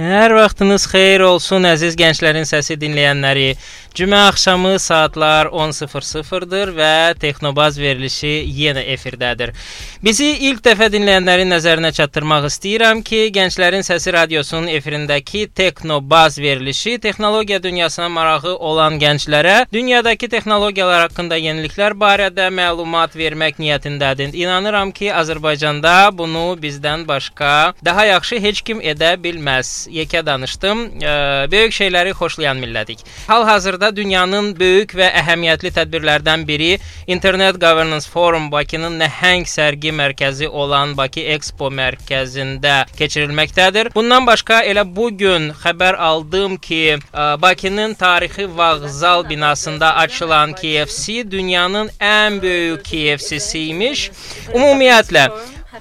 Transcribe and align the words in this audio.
Hər 0.00 0.32
vaxtınız 0.32 0.86
xeyir 0.88 1.20
olsun 1.26 1.66
əziz 1.68 1.92
gənclərin 2.00 2.46
səsi 2.48 2.78
dinləyənləri. 2.80 3.50
Cümə 3.94 4.28
axşamı 4.28 4.78
saatlar 4.78 5.46
10:00-dır 5.46 6.70
və 6.76 7.14
Texnobaz 7.18 7.78
verilişi 7.78 8.30
yenə 8.46 8.84
efirdədir. 8.94 9.50
Bizi 10.04 10.28
ilk 10.46 10.60
dəfə 10.62 10.86
dinləyənlərin 10.94 11.50
nəzərinə 11.50 11.90
çatdırmaq 11.92 12.46
istəyirəm 12.46 13.02
ki, 13.02 13.32
Gənclərin 13.34 13.82
Səsi 13.82 14.12
radiosunun 14.14 14.68
efirindəki 14.70 15.48
Texnobaz 15.54 16.38
verilişi 16.38 16.98
texnologiya 16.98 17.62
dünyasına 17.62 18.08
marağı 18.08 18.54
olan 18.56 18.98
gənclərə 19.02 19.66
dünyadakı 19.72 20.28
texnologiyalar 20.28 21.08
haqqında 21.08 21.36
yeniliklər 21.36 21.98
barədə 21.98 22.46
məlumat 22.54 23.16
vermək 23.18 23.58
niyyətindədir. 23.58 24.36
İnanıram 24.38 24.92
ki, 24.92 25.10
Azərbaycanda 25.12 26.16
bunu 26.18 26.54
bizdən 26.62 27.08
başqa 27.08 27.74
daha 27.84 28.04
yaxşı 28.04 28.38
heç 28.46 28.62
kim 28.62 28.80
edə 28.80 29.16
bilməz 29.18 29.90
yekə 29.90 30.24
danışdım. 30.26 30.86
Böyük 31.50 31.72
şeyləri 31.74 32.14
xoşlayan 32.14 32.62
millətik. 32.62 33.02
Hal-hazırda 33.26 33.79
dünyanın 33.96 34.50
böyük 34.58 34.92
və 34.98 35.06
əhəmiyyətli 35.22 35.70
tədbirlərdən 35.78 36.44
biri 36.48 36.74
Internet 37.06 37.56
Governance 37.62 38.08
Forum 38.12 38.50
Bakının 38.52 38.98
nəhəng 39.00 39.46
sərgi 39.48 39.92
mərkəzi 39.96 40.48
olan 40.48 40.92
Bakı 40.98 41.24
Expo 41.34 41.70
mərkəzində 41.72 42.74
keçirilməkdədir. 42.98 43.92
Bundan 43.94 44.28
başqa 44.28 44.60
elə 44.68 44.84
bu 44.84 45.08
gün 45.22 45.48
xəbər 45.62 45.96
aldım 45.96 46.58
ki, 46.60 46.82
e, 47.00 47.24
Bakının 47.42 47.94
tarixi 47.94 48.48
vağzal 48.56 49.24
binasında 49.30 49.94
açılan 50.04 50.52
KFC 50.52 51.30
dünyanın 51.30 51.88
ən 52.00 52.42
böyük 52.42 52.84
KFC-si 52.84 53.64
imiş. 53.72 54.10
Ümumiyyətlə 54.54 55.30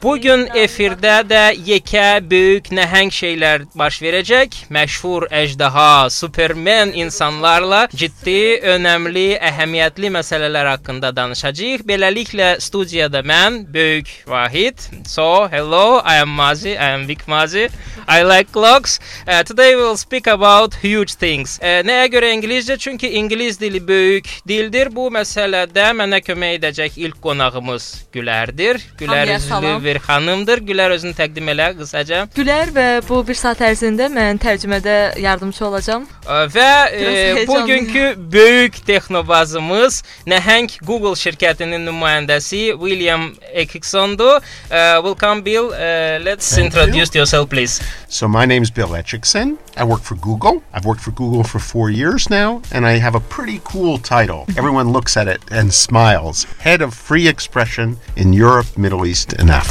Bu 0.03 0.11
gün 0.21 0.43
efirdə 0.53 1.15
də 1.25 1.41
yekə 1.65 2.21
böyük 2.29 2.67
nəhəng 2.77 3.09
şeylər 3.09 3.63
baş 3.73 3.97
verəcək. 4.03 4.57
Məşhur 4.69 5.25
əjdaha, 5.33 6.11
Superman 6.13 6.91
insanlarla 6.93 7.87
ciddi, 7.89 8.59
önəmli, 8.75 9.39
əhəmiyyətli 9.49 10.11
məsələlər 10.13 10.69
haqqında 10.75 11.09
danışacağıq. 11.17 11.87
Beləliklə 11.89 12.51
studiyada 12.61 13.23
mən 13.25 13.63
böyük 13.73 14.11
Vahid. 14.29 14.85
So, 15.09 15.47
hello, 15.49 16.03
I 16.05 16.21
am 16.21 16.37
Mazi, 16.37 16.75
I 16.77 16.93
am 16.93 17.07
Vic 17.09 17.25
Mazi. 17.27 17.69
I 18.07 18.21
like 18.23 18.53
clocks. 18.53 18.99
Uh, 19.27 19.41
today 19.43 19.75
we 19.75 19.81
will 19.81 19.97
speak 19.97 20.27
about 20.27 20.77
huge 20.83 21.17
things. 21.17 21.57
Uh, 21.63 21.81
nəyə 21.85 22.11
görə 22.13 22.29
ingiliscə? 22.37 22.77
Çünki 22.77 23.09
ingilis 23.17 23.57
dili 23.57 23.81
böyük 23.81 24.29
dildir. 24.47 24.93
Bu 24.93 25.09
məsələdə 25.13 25.89
mənə 25.97 26.21
kömək 26.21 26.59
edəcək 26.61 27.01
ilk 27.01 27.19
qonağımız 27.25 27.89
Gülərdir. 28.13 28.81
Gülər 29.01 29.35
üzlü 29.39 29.78
bir 29.83 29.99
xanımdır. 30.05 30.63
Gülər 30.69 30.95
özünü 30.95 31.15
təqdim 31.17 31.49
elə 31.53 31.71
qısaca. 31.77 32.25
Gülər 32.35 32.73
və 32.75 32.87
bu 33.07 33.21
bir 33.27 33.37
saat 33.39 33.61
ərzində 33.65 34.09
mən 34.13 34.39
tərcümədə 34.41 35.19
yardımçı 35.19 35.65
olacağam. 35.65 36.07
Uh, 36.25 36.45
və 36.53 36.69
e, 36.93 37.47
bugünkü 37.47 38.15
böyük 38.31 38.81
texnobazımız 38.85 40.03
nəhəng 40.27 40.79
Google 40.85 41.15
şirkətinin 41.19 41.85
nümayəndəsi 41.89 42.63
William 42.79 43.31
Ekixondur. 43.53 44.39
Uh, 44.69 45.01
welcome 45.03 45.45
Bill. 45.45 45.71
Uh, 45.71 46.19
let's 46.25 46.55
Thank 46.55 46.65
introduce 46.65 47.15
you. 47.15 47.21
yourself 47.21 47.49
please. 47.49 47.81
So 48.07 48.27
my 48.27 48.45
name 48.45 48.63
is 48.63 48.71
Bill 48.71 48.95
Etchikson. 48.95 49.57
I 49.77 49.83
work 49.83 50.01
for 50.01 50.15
Google. 50.15 50.61
I've 50.73 50.85
worked 50.85 51.01
for 51.01 51.11
Google 51.11 51.43
for 51.43 51.59
four 51.59 51.89
years 51.89 52.29
now, 52.29 52.61
and 52.71 52.85
I 52.85 52.97
have 52.97 53.15
a 53.15 53.19
pretty 53.19 53.61
cool 53.63 53.97
title. 53.97 54.45
Everyone 54.57 54.91
looks 54.91 55.15
at 55.15 55.27
it 55.27 55.41
and 55.51 55.73
smiles. 55.73 56.45
Head 56.59 56.81
of 56.81 56.93
Free 56.93 57.27
Expression 57.27 57.97
in 58.15 58.33
Europe, 58.33 58.77
Middle 58.77 59.05
East, 59.05 59.33
and 59.33 59.49
Africa. 59.49 59.68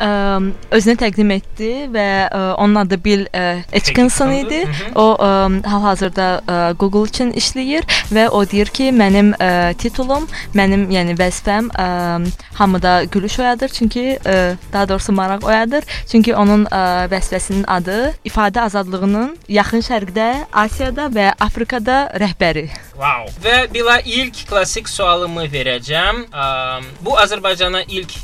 Um, 0.00 0.50
özünü 0.70 0.96
təqdim 1.00 1.30
etdi 1.36 1.70
və 1.92 2.06
uh, 2.28 2.54
onun 2.62 2.74
adı 2.82 2.98
Bill 3.04 3.26
uh, 3.28 3.62
Etchinson 3.72 4.32
idi. 4.32 4.62
O 4.94 5.06
um, 5.14 5.62
hal-hazırda 5.62 6.28
uh, 6.48 6.78
Google 6.78 7.08
üçün 7.08 7.32
işləyir 7.32 7.86
və 8.12 8.28
o 8.28 8.42
deyir 8.50 8.72
ki, 8.72 8.90
mənim 8.96 9.32
uh, 9.36 9.72
titulum, 9.78 10.26
mənim 10.54 10.88
yəni 10.90 11.16
vəzifəm 11.20 11.70
uh, 11.76 12.26
hamıda 12.54 13.04
gülüş 13.04 13.38
oyadır, 13.38 13.68
çünki 13.68 14.18
uh, 14.26 14.56
daha 14.72 14.88
doğrusu 14.88 15.12
maraq 15.12 15.46
oyadır. 15.46 15.84
Çünki 16.10 16.34
onun 16.34 16.64
uh, 16.64 17.06
vəzifəsinin 17.12 17.66
adı 17.66 18.14
ifadə 18.24 18.60
azadlığı 18.60 18.96
Azadlığının 18.96 19.36
Yaxın 19.48 19.82
Şərqdə, 19.84 20.26
Asiyada 20.52 21.08
və 21.12 21.32
Afrikada 21.42 21.96
rəhbəri. 22.16 22.68
Wow. 22.96 23.28
Və 23.44 23.56
bila 23.72 23.98
ilk 24.00 24.46
klassik 24.48 24.88
sualımı 24.88 25.44
verəcəm. 25.52 26.22
Um, 26.30 26.86
bu 27.04 27.16
Azərbaycana 27.20 27.82
ilk 27.88 28.14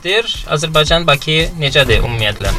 gəlişinizdir. 0.00 0.46
Azərbaycan 0.50 1.06
Bakı 1.06 1.48
necədir 1.60 2.04
ümumiyyətlə? 2.04 2.50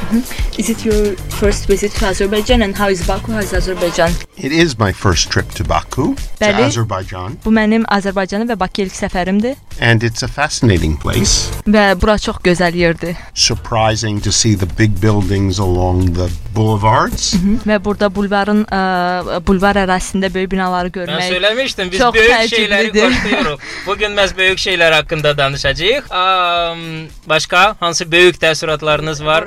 Is 0.57 0.69
it 0.69 0.85
your 0.85 1.15
first 1.39 1.69
visit 1.69 1.93
to 1.99 2.07
Azerbaijan 2.07 2.61
and 2.61 2.75
how 2.75 2.89
is 2.89 3.07
Baku? 3.07 3.31
How 3.31 3.41
is 3.41 3.53
Azerbaijan? 3.53 4.11
It 4.41 4.51
is 4.51 4.79
my 4.79 4.91
first 4.91 5.29
trip 5.29 5.51
to 5.51 5.63
Baku, 5.63 6.15
Bəli, 6.39 6.57
to 6.57 6.63
Azerbaijan. 6.65 7.35
Bu 7.43 7.51
mənim 7.53 7.83
Azərbaycana 7.93 8.47
və 8.49 8.55
Bakı 8.57 8.87
ilk 8.87 8.95
səfərimdir. 8.97 9.59
And 9.77 10.01
it's 10.01 10.23
a 10.25 10.27
fascinating 10.27 10.95
place. 10.97 11.51
Və 11.69 11.83
bura 12.01 12.15
çox 12.17 12.39
gözəl 12.41 12.73
yerdir. 12.73 13.19
Surprising 13.37 14.17
to 14.25 14.31
see 14.33 14.55
the 14.57 14.65
big 14.79 14.95
buildings 14.97 15.59
along 15.61 16.15
the 16.17 16.25
boulevards. 16.55 17.35
Hı 17.35 17.37
-hı. 17.37 17.57
Və 17.69 17.77
burada 17.85 18.09
bulvarın 18.15 18.63
ə, 18.65 19.45
bulvar 19.47 19.77
ərazisində 19.77 20.33
böyük 20.33 20.51
binaları 20.51 20.89
görmək. 20.89 21.21
Mən 21.21 21.33
söyləmişdim, 21.33 21.91
biz 21.91 21.99
çox 21.99 22.15
böyük 22.15 22.49
şeyləri 22.53 22.89
xoşlayırıq. 22.97 23.59
Bu 23.87 23.97
gün 23.97 24.17
məhz 24.17 24.37
böyük 24.37 24.59
şeylər 24.59 24.93
haqqında 24.93 25.37
danışacağıq. 25.37 26.09
Um, 26.09 26.81
başqa 27.29 27.75
hansı 27.79 28.11
böyük 28.11 28.41
təəssüratlarınız 28.41 29.25
var? 29.25 29.45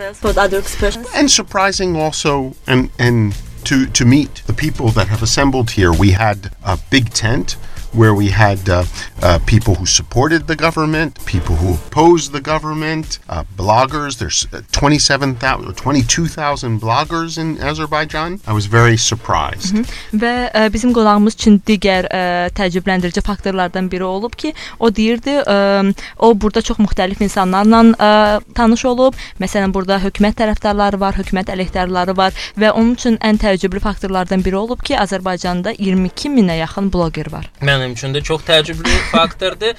And 1.18 1.28
surprising 1.28 1.98
also 1.98 2.52
and 2.66 2.88
and 2.98 3.32
to 3.64 3.86
to 3.86 4.04
meet 4.04 4.42
the 4.46 4.52
people 4.52 4.88
that 4.90 5.08
have 5.08 5.22
assembled 5.22 5.70
here. 5.72 5.92
We 5.92 6.10
had 6.10 6.52
a 6.64 6.78
big 6.90 7.10
tent 7.10 7.56
where 7.94 8.14
we 8.14 8.28
had 8.28 8.68
uh, 8.68 8.84
uh, 9.22 9.38
people 9.46 9.74
who 9.74 9.86
supported 9.86 10.46
the 10.46 10.56
government, 10.56 11.24
people 11.26 11.56
who 11.56 11.74
opposed 11.74 12.32
the 12.32 12.40
government, 12.40 13.18
uh, 13.28 13.44
bloggers. 13.56 14.18
There's 14.18 14.46
uh, 14.52 14.62
27,000 14.72 15.68
or 15.68 15.72
22,000 15.72 16.80
bloggers 16.80 17.38
in 17.38 17.60
Azerbaijan. 17.62 18.40
I 18.46 18.52
was 18.52 18.66
very 18.66 18.96
surprised. 18.96 19.74
Hı 19.74 19.82
-hı. 19.82 19.84
Və 20.12 20.50
ə, 20.50 20.66
e, 20.66 20.72
bizim 20.72 20.92
qonağımız 20.92 21.34
üçün 21.34 21.62
digər 21.66 22.04
ə, 22.04 22.16
e, 22.16 22.50
təəccübləndirici 22.58 23.22
faktorlardan 23.22 23.90
biri 23.90 24.04
olub 24.04 24.34
ki, 24.36 24.54
o 24.78 24.90
deyirdi, 24.96 25.30
ə, 25.30 25.90
e, 25.90 25.94
o 26.18 26.40
burada 26.40 26.62
çox 26.62 26.78
müxtəlif 26.78 27.22
insanlarla 27.22 27.82
ə, 27.82 28.40
tanış 28.54 28.84
olub. 28.84 29.14
Məsələn, 29.40 29.72
burada 29.74 29.98
hökumət 29.98 30.38
tərəfdarları 30.40 31.00
var, 31.00 31.14
hökumət 31.14 31.52
əleyhdarları 31.54 32.16
var 32.16 32.32
və 32.58 32.70
onun 32.70 32.94
üçün 32.94 33.16
ən 33.18 33.38
təəccüblü 33.38 33.80
faktorlardan 33.80 34.44
biri 34.44 34.56
olub 34.56 34.82
ki, 34.82 34.96
Azərbaycanda 34.98 35.74
22 35.78 36.28
minə 36.28 36.58
yaxın 36.58 36.92
bloger 36.92 37.32
var. 37.32 37.50
Mən 37.60 37.83
mənim 37.84 37.96
üçün 37.96 38.14
də 38.14 38.22
çox 38.24 38.44
təəccüblü 38.48 38.96
faktordur. 39.14 39.76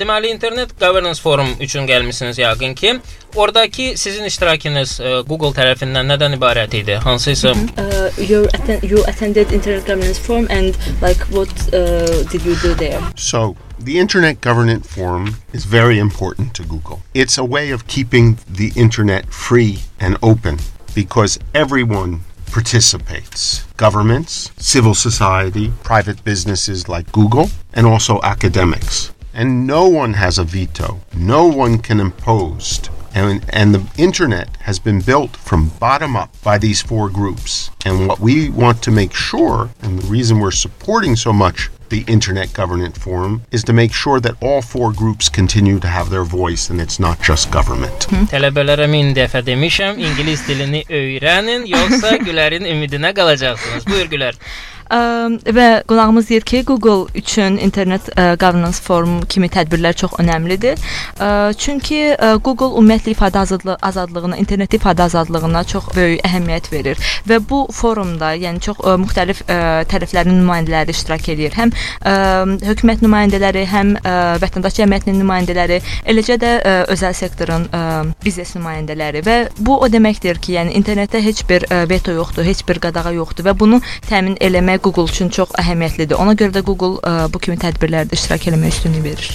Deməli 0.00 0.30
internet 0.34 0.78
governance 0.80 1.22
forum 1.22 1.54
üçün 1.60 1.86
gəlmisiniz 1.88 2.38
yəqin 2.38 2.74
ki. 2.74 2.96
Oradakı 3.36 3.92
sizin 3.96 4.24
iştirakınız 4.24 4.98
Google 5.28 5.52
tərəfindən 5.56 6.08
nədən 6.12 6.36
ibarət 6.38 6.76
idi? 6.78 6.96
Hansısa 7.04 7.52
uh, 7.52 8.30
you, 8.30 8.46
atten 8.54 8.80
you 8.82 9.04
attended 9.08 9.52
internet 9.52 9.86
governance 9.86 10.18
forum 10.20 10.46
and 10.50 10.76
like 11.02 11.20
what 11.32 11.50
uh, 11.74 12.24
did 12.32 12.44
you 12.44 12.54
do 12.62 12.74
there? 12.74 13.00
So 13.16 13.56
The 13.78 13.98
Internet 13.98 14.40
Governance 14.40 14.86
Forum 14.88 15.36
is 15.52 15.66
very 15.66 15.98
important 15.98 16.54
to 16.54 16.64
Google. 16.64 17.02
It's 17.12 17.36
a 17.36 17.44
way 17.44 17.70
of 17.72 17.86
keeping 17.86 18.38
the 18.48 18.72
internet 18.74 19.28
free 19.28 19.80
and 20.00 20.16
open 20.22 20.58
because 20.94 21.38
everyone 21.54 22.22
participates 22.56 23.64
governments, 23.76 24.50
civil 24.56 24.94
society, 24.94 25.70
private 25.82 26.24
businesses 26.24 26.88
like 26.88 27.12
Google, 27.12 27.50
and 27.74 27.86
also 27.86 28.18
academics. 28.22 29.12
And 29.34 29.66
no 29.66 29.86
one 29.86 30.14
has 30.14 30.38
a 30.38 30.44
veto, 30.44 31.02
no 31.14 31.46
one 31.46 31.76
can 31.76 32.00
impose. 32.00 32.80
And, 33.14 33.44
and 33.50 33.74
the 33.74 33.86
internet 33.98 34.56
has 34.60 34.78
been 34.78 35.02
built 35.02 35.36
from 35.36 35.68
bottom 35.78 36.16
up 36.16 36.30
by 36.42 36.56
these 36.56 36.80
four 36.80 37.10
groups. 37.10 37.70
And 37.84 38.08
what 38.08 38.20
we 38.20 38.48
want 38.48 38.82
to 38.84 38.90
make 38.90 39.12
sure, 39.12 39.68
and 39.82 39.98
the 39.98 40.06
reason 40.06 40.40
we're 40.40 40.50
supporting 40.50 41.14
so 41.14 41.34
much 41.34 41.68
the 41.90 42.04
Internet 42.06 42.52
Governance 42.52 42.98
Forum 42.98 43.42
is 43.50 43.64
to 43.64 43.72
make 43.72 43.92
sure 43.92 44.20
that 44.20 44.34
all 44.40 44.62
four 44.62 44.92
groups 44.92 45.28
continue 45.28 45.78
to 45.80 45.88
have 45.88 46.10
their 46.10 46.24
voice 46.24 46.70
and 46.70 46.80
it's 46.80 46.98
not 46.98 47.20
just 47.22 47.50
government. 47.50 48.04
Hmm? 48.10 48.24
Tələbələrə 48.32 48.88
min 48.90 49.14
dəfə 49.16 49.42
demişəm, 49.46 49.98
ingilis 49.98 50.46
dilini 50.48 50.84
öyrənin, 50.88 51.66
yoxsa 51.70 52.16
Gülərin 52.26 52.66
ümidinə 52.68 53.14
qalacaqsınız. 53.16 53.86
Buyur 53.86 54.10
Gülər. 54.12 54.40
Və 54.90 55.82
qonağımız 55.88 56.28
deyir 56.28 56.40
ki, 56.40 56.62
Google 56.64 57.10
üçün 57.14 57.56
internet 57.56 58.06
governance 58.16 58.78
forum 58.82 59.22
kimi 59.28 59.48
tədbirlər 59.48 59.94
çox 59.98 60.18
önəmlidir. 60.22 60.78
Çünki 61.58 62.16
Google 62.44 62.76
ümumiyyətlə 62.78 63.14
ifadə 63.14 63.38
azadlığı 63.42 63.76
azadlığına, 63.82 64.36
internet 64.36 64.74
ifadə 64.74 65.02
azadlığına 65.02 65.64
çox 65.64 65.88
böyük 65.96 66.22
əhəmiyyət 66.26 66.70
verir 66.72 67.00
və 67.26 67.40
bu 67.50 67.66
forumda, 67.72 68.34
yəni 68.38 68.60
çox 68.62 68.78
müxtəlif 69.02 69.42
tərəflərin 69.46 70.38
nümayəndələri 70.40 70.94
iştirak 70.94 71.28
edir. 71.34 71.56
Həm 71.56 71.72
hökumət 72.62 73.02
nümayəndələri, 73.02 73.64
həm 73.72 73.94
vətəndaş 74.42 74.78
cəmiyyətinin 74.80 75.18
nümayəndələri, 75.22 75.80
eləcə 76.06 76.38
də 76.42 76.52
ə, 76.60 76.74
özəl 76.94 77.14
sektorun 77.16 77.66
ə, 77.74 77.82
biznes 78.24 78.54
nümayəndələri 78.56 79.22
və 79.26 79.36
bu 79.58 79.78
o 79.82 79.88
deməkdir 79.90 80.38
ki, 80.42 80.56
yəni 80.58 80.76
internetdə 80.78 81.22
heç 81.24 81.42
bir 81.48 81.66
ə, 81.70 81.82
veto 81.90 82.14
yoxdur, 82.14 82.46
heç 82.46 82.62
bir 82.68 82.80
qadağa 82.84 83.14
yoxdur 83.16 83.48
və 83.48 83.56
bunu 83.58 83.80
təmin 84.08 84.36
eləmək 84.40 84.75
Google 84.82 85.04
üçün 85.10 85.28
çox 85.28 85.54
əhəmiyyətlidir. 85.60 86.14
Ona 86.20 86.34
görə 86.38 86.52
də 86.58 86.62
Google 86.66 87.00
ə, 87.00 87.32
bu 87.32 87.40
kimi 87.42 87.56
tədbirlərdə 87.60 88.16
iştirak 88.16 88.46
etməyə 88.50 88.74
üstünlük 88.74 89.04
verir. 89.04 89.30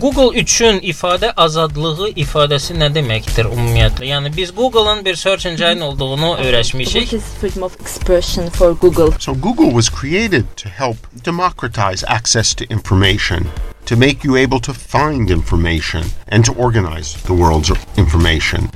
Google 0.00 0.30
üçün 0.40 0.80
ifadə 0.82 1.32
azadlığı 1.36 2.12
ifadəsi 2.24 2.76
nə 2.78 2.90
deməkdir 2.94 3.50
ümumiyyətlə? 3.50 4.08
Yəni 4.10 4.32
biz 4.36 4.54
Google-ın 4.54 5.04
bir 5.04 5.16
search 5.16 5.46
engine 5.46 5.84
olduğunu 5.84 6.36
öyrəşmişik. 6.44 7.06
What 7.10 7.12
is 7.12 7.30
freedom 7.40 7.62
of 7.62 7.80
expression 7.80 8.48
for 8.50 8.74
Google? 8.74 9.12
So 9.18 9.34
Google 9.34 9.70
was 9.70 9.90
created 9.90 10.44
to 10.56 10.68
help 10.68 10.96
democratize 11.24 12.04
access 12.08 12.54
to 12.54 12.64
information, 12.70 13.46
to 13.86 13.96
make 13.96 14.24
you 14.24 14.36
able 14.36 14.60
to 14.60 14.72
find 14.72 15.30
information 15.30 16.04
and 16.28 16.44
to 16.44 16.52
organize 16.52 17.14
the 17.26 17.34
world's 17.34 17.70
information. 17.96 18.70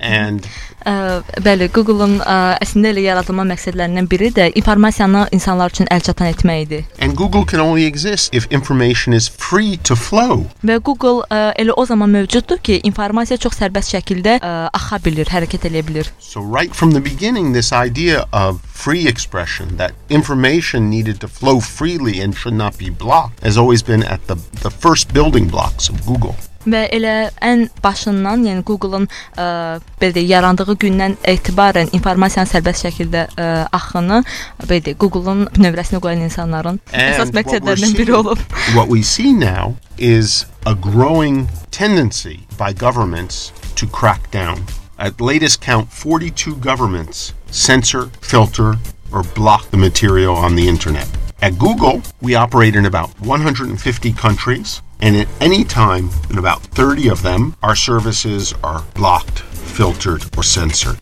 And 0.00 0.46
bəli, 0.84 1.68
Google-un 1.72 2.18
əslində 2.22 2.92
elə 2.92 3.04
yaradılma 3.06 3.44
məqsədlərindən 3.52 4.08
biri 4.10 4.30
də 4.34 4.50
informasiyanı 4.58 5.26
insanlar 5.32 5.72
üçün 5.74 5.86
əlçatan 5.90 6.30
etmək 6.32 6.62
idi. 6.66 6.84
and 6.98 7.16
Google 7.16 7.44
can 7.44 7.60
only 7.60 7.84
exist 7.86 8.34
if 8.34 8.46
information 8.50 9.12
is 9.14 9.28
free 9.28 9.76
to 9.84 9.96
flow. 9.96 10.46
Və 10.64 10.78
Google 10.82 11.22
ə, 11.30 11.52
elə 11.58 11.72
o 11.76 11.84
zaman 11.86 12.10
mövcuddur 12.10 12.58
ki, 12.62 12.80
informasiya 12.84 13.38
çox 13.38 13.58
sərbəst 13.60 13.94
şəkildə 13.94 14.38
ə, 14.40 14.52
axa 14.72 14.98
bilir, 15.04 15.26
hərəkət 15.26 15.68
edə 15.70 15.82
bilir. 15.86 16.10
So 16.18 16.40
right 16.40 16.74
from 16.74 16.92
the 16.92 17.00
beginning 17.00 17.52
this 17.52 17.72
idea 17.72 18.24
of 18.32 18.60
free 18.72 19.06
expression 19.08 19.76
that 19.76 19.92
information 20.08 20.90
needed 20.90 21.20
to 21.20 21.28
flow 21.28 21.60
freely 21.60 22.20
and 22.20 22.34
should 22.36 22.54
not 22.54 22.78
be 22.78 22.90
blocked 22.90 23.40
has 23.42 23.56
always 23.56 23.82
been 23.82 24.02
at 24.02 24.26
the 24.26 24.36
the 24.62 24.70
first 24.70 25.12
building 25.12 25.48
blocks 25.48 25.88
of 25.88 26.04
Google. 26.06 26.36
Və 26.66 26.84
elə 26.94 27.30
ən 27.42 27.64
başından, 27.82 28.44
yəni 28.46 28.62
Google-un 28.66 29.08
ə, 29.36 29.46
belə 30.00 30.12
deyək, 30.14 30.28
yarandığı 30.30 30.76
gündən 30.84 31.16
etibarən 31.26 31.90
informasiyanın 31.96 32.50
sərbəst 32.52 32.86
şəkildə 32.86 33.24
ə, 33.34 33.46
axını 33.74 34.20
belə 34.68 34.78
deyək, 34.86 34.98
Google-un 35.02 35.46
növrəsinə 35.58 35.98
qoyan 36.04 36.22
insanların 36.28 36.78
əsas 36.92 37.18
what 37.18 37.32
we're 37.32 37.40
məqsədlərindən 37.40 37.96
biri 37.98 38.12
seeing- 38.12 38.18
olub. 38.20 38.38
What 38.76 38.88
we 38.88 39.02
see 39.02 39.32
now 39.32 39.74
is 39.98 40.46
a 40.66 40.74
growing 40.74 41.48
tendency 41.70 42.46
by 42.58 42.72
governments 42.72 43.52
to 43.74 43.86
crack 43.86 44.30
down. 44.30 44.62
At 44.98 45.20
latest 45.20 45.60
count, 45.60 45.88
42 45.90 46.54
governments 46.56 47.32
censor, 47.50 48.08
filter, 48.20 48.76
or 49.12 49.24
block 49.34 49.70
the 49.70 49.76
material 49.76 50.36
on 50.36 50.54
the 50.54 50.68
internet. 50.68 51.08
At 51.42 51.58
Google, 51.58 52.02
we 52.20 52.36
operate 52.36 52.76
in 52.76 52.86
about 52.86 53.10
150 53.20 54.12
countries, 54.12 54.80
and 55.02 55.16
at 55.16 55.28
any 55.40 55.64
time, 55.64 56.08
in 56.30 56.38
about 56.38 56.62
30 56.78 57.08
of 57.10 57.22
them, 57.22 57.54
our 57.62 57.74
services 57.74 58.54
are 58.62 58.82
blocked, 58.94 59.42
filtered, 59.72 60.22
or 60.36 60.44
censored. 60.44 61.00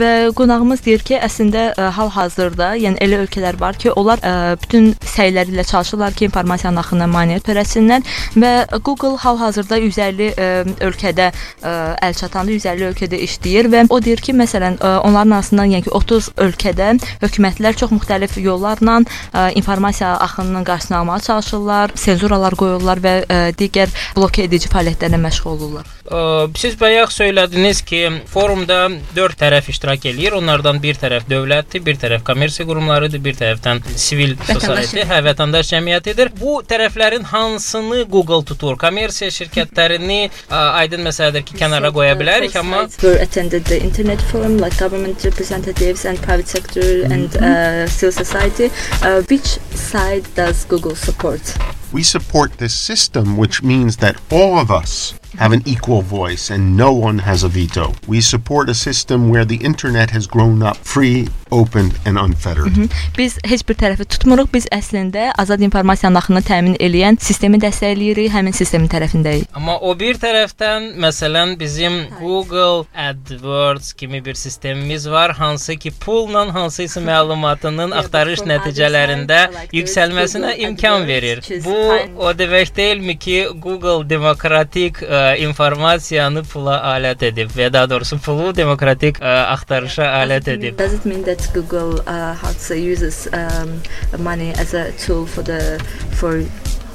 Və 0.00 0.30
qonağımız 0.38 0.82
deyir 0.84 1.02
ki, 1.06 1.16
əslində 1.18 1.70
ə, 1.74 1.88
hal-hazırda, 1.96 2.72
yəni 2.78 3.00
elə 3.02 3.22
ölkələr 3.24 3.58
var 3.60 3.78
ki, 3.80 3.90
onlar 3.98 4.20
ə, 4.22 4.54
bütün 4.62 4.92
səyləri 5.02 5.54
ilə 5.54 5.64
çalışırlar 5.66 6.14
ki, 6.18 6.28
informasiyanın 6.28 6.82
axınına 6.82 7.08
maneə 7.10 7.40
törətsinlər 7.46 8.06
və 8.38 8.52
Google 8.86 9.16
hal-hazırda 9.22 9.80
150 9.82 10.30
ə, 10.30 10.48
ölkədə 10.86 11.30
ə, 11.30 11.74
əl 12.06 12.18
çatanda 12.20 12.54
150 12.54 12.88
ölkədə 12.90 13.20
işləyir 13.26 13.70
və 13.72 13.84
o 13.90 14.00
deyir 14.02 14.22
ki, 14.22 14.34
məsələn, 14.38 14.78
ə, 14.78 14.92
onların 15.06 15.38
arasından 15.38 15.74
yəni 15.74 15.88
ki, 15.88 15.94
30 15.98 16.30
ölkədə 16.46 16.92
hökumətlər 17.24 17.78
çox 17.82 17.94
müxtəlif 17.94 18.38
yollarla 18.42 19.00
ə, 19.02 19.50
informasiya 19.58 20.16
axınının 20.26 20.66
qarşısını 20.70 21.00
almağa 21.02 21.20
çalışırlar, 21.26 21.96
senzuralar 21.98 22.54
qoyurlar 22.54 22.89
və 22.98 23.14
ə, 23.22 23.40
digər 23.54 23.92
bloke 24.16 24.42
edici 24.48 24.68
fəaliyyətlərlə 24.72 25.20
məşğul 25.22 25.52
olurlar. 25.54 25.99
Ə, 26.10 26.48
Siz 26.58 26.74
bayaq 26.80 27.12
söylədiniz 27.14 27.80
ki, 27.86 28.00
forumda 28.30 28.80
4 29.14 29.36
tərəf 29.38 29.68
iştirak 29.70 30.06
eləyir. 30.10 30.34
Onlardan 30.40 30.80
bir 30.82 30.98
tərəf 30.98 31.28
dövlətdir, 31.30 31.84
bir 31.86 32.00
tərəf 32.02 32.24
kommersiya 32.26 32.66
qurumlarıdır, 32.66 33.22
bir 33.22 33.38
tərəfdən 33.38 33.82
civil 33.94 34.34
society, 34.48 35.04
hə, 35.06 35.20
vətəndaş 35.28 35.70
cəmiyyətidir. 35.70 36.32
Bu 36.40 36.58
tərəflərin 36.66 37.28
hansını 37.30 38.02
Google 38.10 38.42
tutur? 38.48 38.74
Kommersiya 38.80 39.30
şirkətlərini 39.36 40.20
ə, 40.26 40.64
aydın 40.82 41.06
məsələdir 41.06 41.46
ki, 41.46 41.58
kənara 41.62 41.92
qoya 41.94 42.18
bilərik, 42.18 42.58
amma 42.58 42.82
attended 43.20 43.64
the 43.70 43.78
internet 43.78 44.20
forum 44.32 44.58
like 44.58 44.76
government 44.78 45.22
representatives 45.24 46.04
and 46.04 46.18
private 46.22 46.48
sector 46.48 47.04
and 47.12 47.36
uh, 47.36 47.86
civil 47.86 48.12
society. 48.12 48.70
Uh, 49.02 49.22
which 49.30 49.58
side 49.74 50.26
does 50.34 50.64
Google 50.64 50.96
support? 50.96 51.56
We 51.92 52.02
support 52.02 52.58
this 52.58 52.74
system, 52.74 53.36
which 53.36 53.62
means 53.62 53.96
that 53.98 54.16
all 54.30 54.58
of 54.58 54.70
us 54.70 55.19
have 55.40 55.52
an 55.52 55.62
equal 55.64 56.02
voice 56.02 56.50
and 56.50 56.76
no 56.76 56.92
one 56.92 57.18
has 57.18 57.42
a 57.42 57.48
veto. 57.48 57.94
We 58.06 58.20
support 58.20 58.68
a 58.68 58.74
system 58.74 59.30
where 59.30 59.46
the 59.46 59.56
internet 59.56 60.10
has 60.10 60.26
grown 60.26 60.62
up 60.62 60.76
free, 60.76 61.28
open, 61.50 61.90
and 62.06 62.16
unfettered. 62.16 62.76
Biz 63.18 63.38
heç 63.44 63.64
bir 63.68 63.78
tərəfi 63.80 64.06
tutmuruq. 64.10 64.50
Biz 64.52 64.68
əslində 64.74 65.30
azad 65.38 65.62
informasiyanın 65.66 66.20
axını 66.20 66.42
təmin 66.46 66.76
edən 66.82 67.18
sistemi 67.22 67.60
dəstəkləyirik, 67.62 68.30
həmin 68.34 68.56
sistemin 68.56 68.88
tərəfindəyik. 68.90 69.48
Amma 69.56 69.76
o 69.78 69.94
bir 69.98 70.18
tərəfdən 70.22 70.94
məsələn 71.00 71.56
bizim 71.60 72.00
Google 72.20 72.86
AdWords 72.94 73.92
kimi 73.98 74.22
bir 74.24 74.34
sistemimiz 74.34 75.08
var, 75.10 75.34
hansı 75.38 75.76
ki 75.76 75.90
pulla 75.90 76.46
hansısa 76.54 77.00
məlumatının 77.04 77.92
axtarış 78.00 78.44
nəticələrində 78.48 79.40
yüksəlməsinə 79.74 80.54
imkan 80.66 81.06
verir. 81.08 81.42
Bu 81.64 81.76
o 82.20 82.32
demək 82.36 82.74
deyilmi 82.76 83.18
ki, 83.18 83.38
Google 83.60 84.08
demokratik 84.08 85.02
ə, 85.02 85.36
informasiyanı 85.44 86.44
pula 86.48 86.78
alət 86.94 87.26
edib 87.30 87.52
və 87.56 87.70
daha 87.72 87.90
doğrusu 87.90 88.20
pulu 88.24 88.54
demokratik 88.56 89.20
ə, 89.20 89.36
axtarışa 89.56 90.08
alət 90.22 90.52
edib. 90.54 90.78
Does 90.78 90.94
it 90.94 91.04
mean 91.04 91.24
that 91.24 91.39
Google 91.48 92.00
uh, 92.06 92.34
how 92.34 92.52
to 92.52 92.58
say 92.58 92.80
uses 92.80 93.28
um, 93.32 93.82
money 94.18 94.50
as 94.50 94.74
a 94.74 94.92
tool 94.92 95.26
for 95.26 95.42
the 95.42 95.78
for 96.12 96.42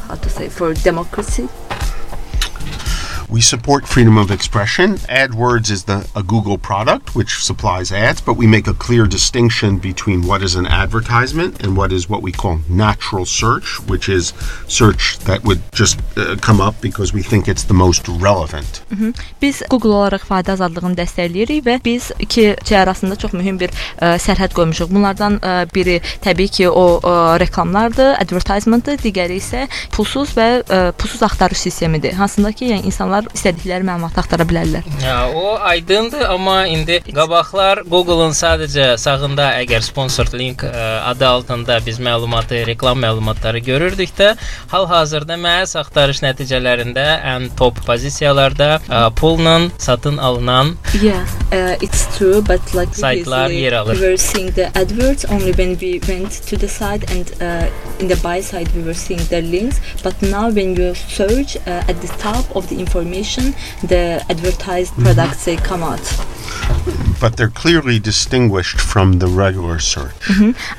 how 0.07 0.15
to 0.15 0.29
say 0.29 0.49
for 0.49 0.73
democracy? 0.73 1.49
We 3.29 3.41
support 3.41 3.87
freedom 3.87 4.17
of 4.17 4.29
expression. 4.29 4.95
AdWords 5.09 5.71
is 5.71 5.85
the 5.85 6.07
a 6.15 6.21
Google 6.21 6.57
product 6.57 7.15
which 7.15 7.43
supplies 7.43 7.91
ads, 7.91 8.21
but 8.21 8.35
we 8.35 8.45
make 8.45 8.67
a 8.67 8.73
clear 8.73 9.07
distinction 9.07 9.79
between 9.79 10.27
what 10.27 10.43
is 10.43 10.55
an 10.55 10.67
advertisement 10.67 11.63
and 11.63 11.75
what 11.75 11.91
is 11.91 12.07
what 12.07 12.21
we 12.21 12.31
call 12.31 12.59
natural 12.69 13.25
search, 13.25 13.79
which 13.87 14.07
is 14.09 14.33
search 14.67 15.17
that 15.19 15.43
would 15.43 15.59
just 15.73 15.99
uh, 16.17 16.35
come 16.39 16.61
up 16.61 16.75
because 16.81 17.13
we 17.13 17.23
think 17.23 17.47
it's 17.47 17.63
the 17.63 17.73
most 17.73 18.07
relevant. 18.07 18.83
Biz 19.41 19.63
Google 19.69 19.95
olaraq 19.95 20.25
ifadə 20.25 20.53
azadlığını 20.53 20.95
dəstəkləyirik 20.99 21.63
və 21.65 21.79
biz 21.83 22.11
iki 22.19 22.55
şey 22.65 22.77
arasında 22.77 23.15
çox 23.15 23.33
mühüm 23.33 23.57
bir 23.59 23.73
ə, 23.73 24.15
sərhəd 24.21 24.53
qoymuşuq. 24.53 24.91
Bunlardan 24.93 25.39
ə, 25.39 25.55
biri 25.73 25.97
təbii 26.23 26.51
ki, 26.51 26.69
o 26.69 26.99
ə, 26.99 27.39
reklamlardır, 27.41 28.15
advertisementdır, 28.21 29.01
digəri 29.01 29.39
isə 29.41 29.65
pulsuz 29.95 30.35
və 30.37 30.47
ə, 30.61 30.81
pulsuz 30.99 31.23
axtarış 31.25 31.65
sistemidir. 31.67 32.13
Hansında 32.19 32.51
ki, 32.51 32.69
yəni 32.73 32.91
insanlar 32.91 33.14
istədikləri 33.33 33.83
məlumatı 33.87 34.19
axtara 34.19 34.43
bilərlər. 34.49 34.83
Ya, 35.03 35.29
o 35.31 35.55
aydındır, 35.59 36.25
amma 36.29 36.65
indi 36.67 36.99
qabaqlar 37.15 37.83
Google-un 37.87 38.31
sadəcə 38.35 38.97
sağında 38.97 39.51
əgər 39.61 39.81
sponsored 39.85 40.33
link 40.33 40.63
ə, 40.63 40.71
adı 41.11 41.27
altında 41.27 41.79
biz 41.85 41.99
məlumatı, 41.99 42.65
reklam 42.67 42.99
məlumatları 43.03 43.59
görürdükdə, 43.63 44.35
hal-hazırda 44.73 45.37
məhz 45.39 45.77
axtarış 45.79 46.21
nəticələrində 46.25 47.05
ən 47.35 47.49
top 47.57 47.79
pozisiyalarda 47.85 48.79
ə, 48.89 49.09
pulla 49.15 49.45
satın 49.77 50.17
alınan 50.17 50.75
Yeah, 51.01 51.23
uh, 51.53 51.75
it's 51.81 52.07
true, 52.17 52.41
but 52.41 52.59
like 52.73 52.93
Saytlar 52.95 53.49
yer 53.49 53.73
alır. 53.73 53.93
we 53.95 53.99
were 54.01 54.17
seeing 54.17 54.51
the 54.55 54.65
adverts 54.77 55.25
only 55.25 55.51
when 55.53 55.77
we 55.79 55.99
went 56.07 56.31
to 56.49 56.57
the 56.57 56.67
site 56.67 57.03
and 57.11 57.25
uh, 57.41 57.69
in 57.99 58.07
the 58.07 58.15
buy 58.23 58.41
side 58.41 58.67
we 58.75 58.81
were 58.83 58.93
seeing 58.93 59.21
the 59.29 59.41
links. 59.41 59.79
But 60.03 60.21
now 60.21 60.49
when 60.49 60.75
you 60.75 60.95
search 60.95 61.57
uh, 61.67 61.83
at 61.91 62.01
the 62.01 62.07
top 62.17 62.45
of 62.55 62.67
the 62.69 62.75
information, 62.79 63.04
the 63.81 64.25
advertised 64.29 64.93
products 64.95 65.45
they 65.45 65.55
come 65.55 65.83
out. 65.83 66.44
But 67.19 67.37
they're 67.37 67.49
clearly 67.49 67.99
distinguished 67.99 68.79
from 68.79 69.19
the 69.19 69.27
regular 69.27 69.79
search. 69.79 70.13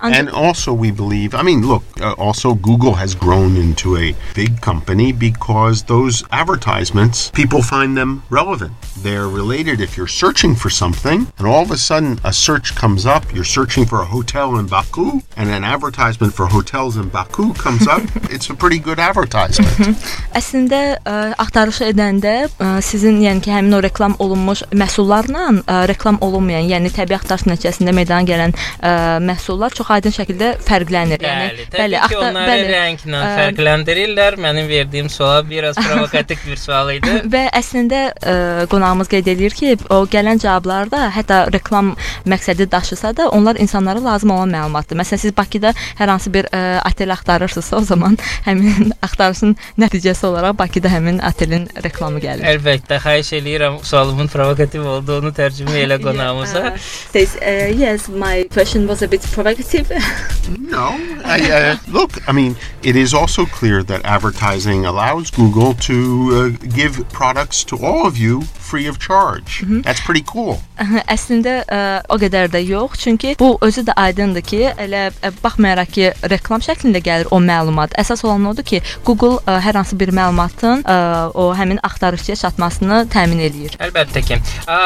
And 0.02 0.28
also, 0.30 0.72
we 0.72 0.90
believe, 0.90 1.34
I 1.34 1.42
mean, 1.42 1.66
look, 1.66 1.82
uh, 2.00 2.12
also 2.12 2.54
Google 2.54 2.94
has 2.94 3.14
grown 3.14 3.56
into 3.56 3.96
a 3.96 4.14
big 4.34 4.60
company 4.60 5.12
because 5.12 5.84
those 5.84 6.24
advertisements, 6.30 7.30
people 7.30 7.62
find 7.62 7.96
them 7.96 8.22
relevant. 8.30 8.72
They're 8.98 9.28
related 9.28 9.80
if 9.80 9.96
you're 9.96 10.06
searching 10.06 10.54
for 10.54 10.70
something, 10.70 11.26
and 11.38 11.46
all 11.46 11.62
of 11.62 11.70
a 11.70 11.76
sudden 11.76 12.20
a 12.24 12.32
search 12.32 12.74
comes 12.74 13.06
up, 13.06 13.32
you're 13.34 13.44
searching 13.44 13.86
for 13.86 14.00
a 14.00 14.04
hotel 14.04 14.58
in 14.58 14.66
Baku, 14.66 15.20
and 15.36 15.50
an 15.50 15.64
advertisement 15.64 16.34
for 16.34 16.46
hotels 16.46 16.96
in 16.96 17.08
Baku 17.08 17.54
comes 17.54 17.86
up, 17.86 18.02
it's 18.30 18.50
a 18.50 18.54
pretty 18.54 18.78
good 18.78 18.98
advertisement. 18.98 19.96
Əslində 20.36 20.80
ə, 21.00 21.16
axtarışı 21.40 21.90
edəndə 21.90 22.34
ə, 22.48 22.76
sizin 22.84 23.20
yəni 23.22 23.42
ki, 23.44 23.52
həmin 23.54 23.76
o 23.76 23.82
reklam 23.84 24.16
olunmuş 24.20 24.66
məhsullarla 24.76 25.55
ə, 25.64 25.82
reklam 25.90 26.18
olunmayan, 26.24 26.66
yəni 26.70 26.92
təbii 26.94 27.16
axtarış 27.18 27.46
nəticəsində 27.50 27.94
meydana 27.96 28.26
gələn 28.28 28.54
ə, 28.56 28.92
məhsullar 29.24 29.74
çox 29.76 29.90
aydın 29.96 30.14
şəkildə 30.16 30.52
fərqlənir. 30.66 31.22
Bəli, 31.22 31.66
təbii 31.72 32.02
ki, 32.10 32.18
onları 32.20 32.68
rənglə 32.70 33.16
Ə, 33.16 33.32
fərqləndirirlər. 33.40 34.36
Mənim 34.42 34.68
verdiyim 34.70 35.08
sual 35.12 35.44
biraz 35.48 35.78
provokativ 35.86 36.42
bir 36.46 36.60
sual 36.60 36.92
idi. 36.96 37.16
Və 37.34 37.46
əslində 37.56 38.02
ə, 38.12 38.36
qonağımız 38.72 39.10
qeyd 39.12 39.30
edir 39.34 39.56
ki, 39.56 39.76
o 39.92 40.02
gələn 40.10 40.40
cavablarda 40.42 41.10
hətta 41.14 41.46
reklam 41.54 41.94
məqsədi 42.28 42.68
daşısa 42.70 43.14
da, 43.16 43.28
onlar 43.30 43.56
insanlara 43.62 44.02
lazım 44.04 44.30
olan 44.30 44.52
məlumatdır. 44.54 45.00
Məsələn, 45.00 45.22
siz 45.26 45.36
Bakıda 45.36 45.72
hər 45.98 46.12
hansı 46.12 46.32
bir 46.34 46.48
ə, 46.50 46.80
otel 46.86 47.12
axtarırsınızsa, 47.14 47.76
o 47.76 47.84
zaman 47.86 48.18
həmin 48.48 48.92
axtarışın 49.02 49.56
nəticəsi 49.78 50.26
olaraq 50.26 50.58
Bakıda 50.58 50.92
həmin 50.92 51.20
otelin 51.24 51.68
reklamı 51.84 52.22
gəlir. 52.24 52.46
Əlbəttə, 52.56 53.00
xahiş 53.04 53.32
eləyirəm 53.40 53.80
sualımın 53.86 54.30
provokativ 54.32 54.86
olduğunu 54.96 55.32
tərcümə 55.36 55.45
elə 55.52 55.98
qonağımıza. 56.02 56.58
Uh, 56.58 56.78
says, 57.12 57.36
uh, 57.36 57.80
yes, 57.80 58.08
my 58.08 58.48
question 58.54 58.86
was 58.86 59.02
a 59.02 59.08
bit 59.08 59.22
provocative. 59.34 59.90
No, 60.58 60.94
I, 61.24 61.50
uh, 61.50 61.76
look, 61.88 62.12
I 62.28 62.32
mean, 62.32 62.56
it 62.82 62.96
is 62.96 63.14
also 63.14 63.46
clear 63.46 63.82
that 63.84 64.04
advertising 64.04 64.84
allows 64.86 65.30
Google 65.30 65.74
to 65.74 65.96
uh, 66.32 66.66
give 66.74 67.08
products 67.08 67.64
to 67.64 67.76
all 67.76 68.06
of 68.06 68.16
you 68.16 68.42
free 68.42 68.86
of 68.86 68.98
charge. 68.98 69.64
That's 69.82 70.00
pretty 70.00 70.22
cool. 70.26 70.58
Əslində 70.76 71.62
ə, 71.70 71.80
o 72.10 72.18
qədər 72.20 72.50
də 72.52 72.60
yox, 72.66 72.98
çünki 73.04 73.34
bu 73.38 73.56
özü 73.62 73.86
də 73.86 73.94
aydındır 73.96 74.44
ki, 74.46 74.60
elə 74.74 75.04
ə, 75.22 75.30
baxmayaraq 75.42 75.92
ki, 75.96 76.08
reklam 76.30 76.62
şəklində 76.64 77.02
gəlir 77.04 77.30
o 77.30 77.40
məlumat. 77.42 77.94
Əsas 77.98 78.24
olan 78.26 78.46
odur 78.50 78.66
ki, 78.66 78.82
Google 79.06 79.38
ə, 79.46 79.58
hər 79.64 79.78
hansı 79.80 79.98
bir 79.98 80.12
məlumatın 80.14 80.82
ə, 80.82 80.98
o 81.34 81.48
həmin 81.56 81.80
axtarışçıya 81.86 82.36
çatmasını 82.42 83.04
təmin 83.14 83.42
eləyir. 83.48 83.78
Əlbəttə 83.86 84.24
ki. 84.26 84.40
Ə, 84.66 84.80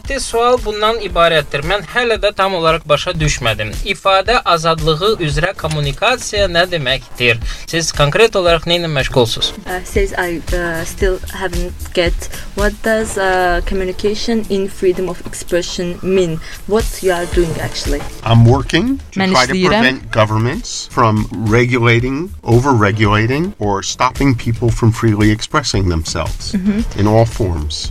növbəti 0.00 0.20
sual 0.20 0.58
bundan 0.64 1.00
ibarətdir. 1.04 1.62
Mən 1.64 1.84
hələ 1.92 2.16
də 2.20 2.32
tam 2.34 2.54
olaraq 2.54 2.86
başa 2.88 3.12
düşmədim. 3.12 3.72
İfadə 3.84 4.40
azadlığı 4.44 5.18
üzrə 5.20 5.54
kommunikasiya 5.56 6.48
nə 6.48 6.66
deməkdir? 6.70 7.38
Siz 7.68 7.92
konkret 7.92 8.36
olaraq 8.36 8.66
nə 8.66 8.80
ilə 8.80 8.88
məşğulsuz? 8.88 9.52
Uh, 9.66 9.84
says 9.84 10.12
I 10.12 10.40
uh, 10.54 10.84
still 10.84 11.18
haven't 11.32 11.74
get 11.94 12.14
what 12.56 12.72
does 12.82 13.18
uh, 13.18 13.60
communication 13.66 14.44
in 14.48 14.68
freedom 14.68 15.08
of 15.08 15.20
expression 15.26 15.98
mean? 16.02 16.40
What 16.66 17.02
you 17.02 17.12
are 17.12 17.26
doing 17.34 17.52
actually? 17.60 18.00
I'm 18.24 18.44
working 18.44 18.98
to 19.12 19.20
Mən 19.20 19.32
try 19.32 19.46
to 19.46 19.52
prevent 19.52 20.10
governments 20.10 20.88
from 20.90 21.26
regulating, 21.30 22.30
over-regulating, 22.44 23.54
or 23.58 23.82
stopping 23.82 24.34
people 24.34 24.70
from 24.70 24.92
freely 24.92 25.30
expressing 25.30 25.88
themselves 25.88 26.54
in 26.96 27.06
all 27.06 27.24
forms. 27.24 27.90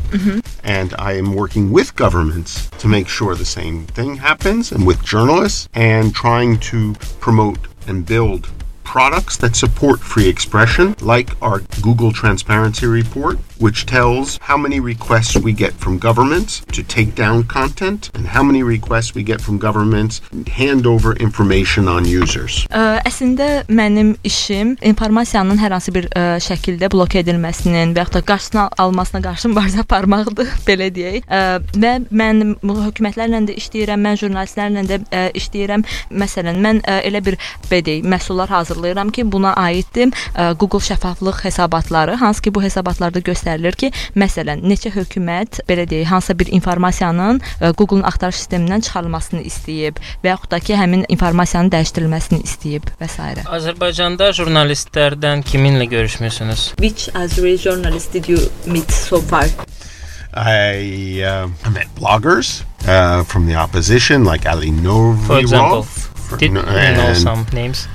And 0.63 0.93
I 0.99 1.13
am 1.13 1.33
working 1.33 1.71
with 1.71 1.95
governments 1.95 2.69
to 2.79 2.87
make 2.87 3.07
sure 3.07 3.35
the 3.35 3.45
same 3.45 3.85
thing 3.87 4.17
happens, 4.17 4.71
and 4.71 4.85
with 4.85 5.03
journalists, 5.03 5.69
and 5.73 6.13
trying 6.13 6.59
to 6.59 6.93
promote 7.19 7.59
and 7.87 8.05
build 8.05 8.49
products 8.89 9.37
that 9.37 9.55
support 9.55 9.99
free 9.99 10.27
expression, 10.27 10.95
like 10.99 11.29
our 11.43 11.59
Google 11.79 12.11
Transparency 12.11 12.87
Report, 12.87 13.37
which 13.59 13.85
tells 13.85 14.37
how 14.41 14.57
many 14.57 14.79
requests 14.79 15.37
we 15.37 15.53
get 15.53 15.73
from 15.73 15.99
governments 15.99 16.61
to 16.71 16.81
take 16.81 17.13
down 17.13 17.43
content 17.43 18.09
and 18.15 18.25
how 18.25 18.41
many 18.41 18.63
requests 18.63 19.13
we 19.13 19.21
get 19.21 19.39
from 19.39 19.59
governments 19.59 20.21
hand 20.47 20.87
over 20.87 21.13
information 21.17 21.87
on 21.87 22.03
users. 22.03 22.65
Ə, 22.73 23.03
əslində 23.05 23.49
mənim 23.69 24.15
işim 24.25 24.73
informasiyanın 24.81 25.61
hər 25.61 25.75
hansı 25.77 25.93
bir 25.93 26.09
ə, 26.09 26.39
şəkildə 26.41 26.89
blok 26.89 27.13
edilməsinin 27.21 27.93
və 27.93 28.07
yaxud 28.07 28.17
da 28.17 28.23
qarşısını 28.31 28.65
almasına 28.85 29.21
qarşı 29.27 29.53
mübarizə 29.53 29.83
aparmaqdır, 29.85 30.49
belə 30.69 30.89
deyək. 30.97 31.29
Ə, 31.29 31.43
və 31.77 31.93
mən 32.09 32.57
hökumətlərlə 32.65 33.45
də 33.51 33.59
işləyirəm, 33.61 34.01
mən 34.07 34.19
jurnalistlərlə 34.23 34.87
də 34.89 35.01
ə, 35.13 35.23
işləyirəm. 35.37 35.85
Məsələn, 36.25 36.57
mən 36.65 36.81
ə, 36.89 37.03
elə 37.05 37.21
bir 37.29 37.37
belə 37.69 37.85
deyək, 37.91 38.11
məhsullar 38.17 38.49
hazırlayıram 38.49 38.78
ki, 39.11 39.31
buna 39.31 39.53
aiddir 39.53 40.11
ə, 40.35 40.55
Google 40.57 40.79
şəffaflıq 40.79 41.43
hesabatları, 41.43 42.15
hansı 42.15 42.41
ki 42.41 42.53
bu 42.55 42.63
hesabatlarda 42.63 43.19
göstərilir 43.19 43.75
ki, 43.75 43.91
məsələn, 44.15 44.61
neçə 44.63 44.91
hökumət 44.95 45.61
belə 45.69 45.87
deyək, 45.89 46.05
hansısa 46.09 46.37
bir 46.39 46.47
informasiyanın 46.47 47.41
ə, 47.61 47.73
Google-un 47.75 48.03
axtarış 48.03 48.35
sistemindən 48.43 48.81
çıxarılmasını 48.87 49.41
istəyib 49.47 49.99
və 50.23 50.33
yaxud 50.33 50.51
da 50.51 50.59
ki, 50.59 50.75
həmin 50.79 51.05
informasiyanın 51.09 51.71
dəyişdirilməsini 51.75 52.43
istəyib 52.43 52.89
və 53.01 53.09
s. 53.09 53.45
Azərbaycanda 53.45 54.31
jurnalistlərdən 54.37 55.43
kiminlə 55.43 55.89
görüşmüsünüz? 55.89 56.73
Which 56.79 57.09
Azeri 57.15 57.57
journalist 57.57 58.13
did 58.13 58.29
you 58.29 58.39
meet 58.65 58.91
so 58.91 59.21
far? 59.21 59.47
I, 60.33 61.23
uh, 61.25 61.49
I 61.65 61.69
met 61.73 61.87
bloggers 61.97 62.63
uh, 62.87 63.23
from 63.23 63.47
the 63.47 63.55
opposition, 63.55 64.23
like 64.23 64.45
Ali 64.45 64.71
Novrov. 64.71 65.25
For 65.25 65.39
example, 65.39 65.83
for- 65.83 66.37
Did 66.37 66.51
you 66.53 66.61
no, 66.61 66.93
know 66.93 67.13
some 67.13 67.45
names? 67.53 67.87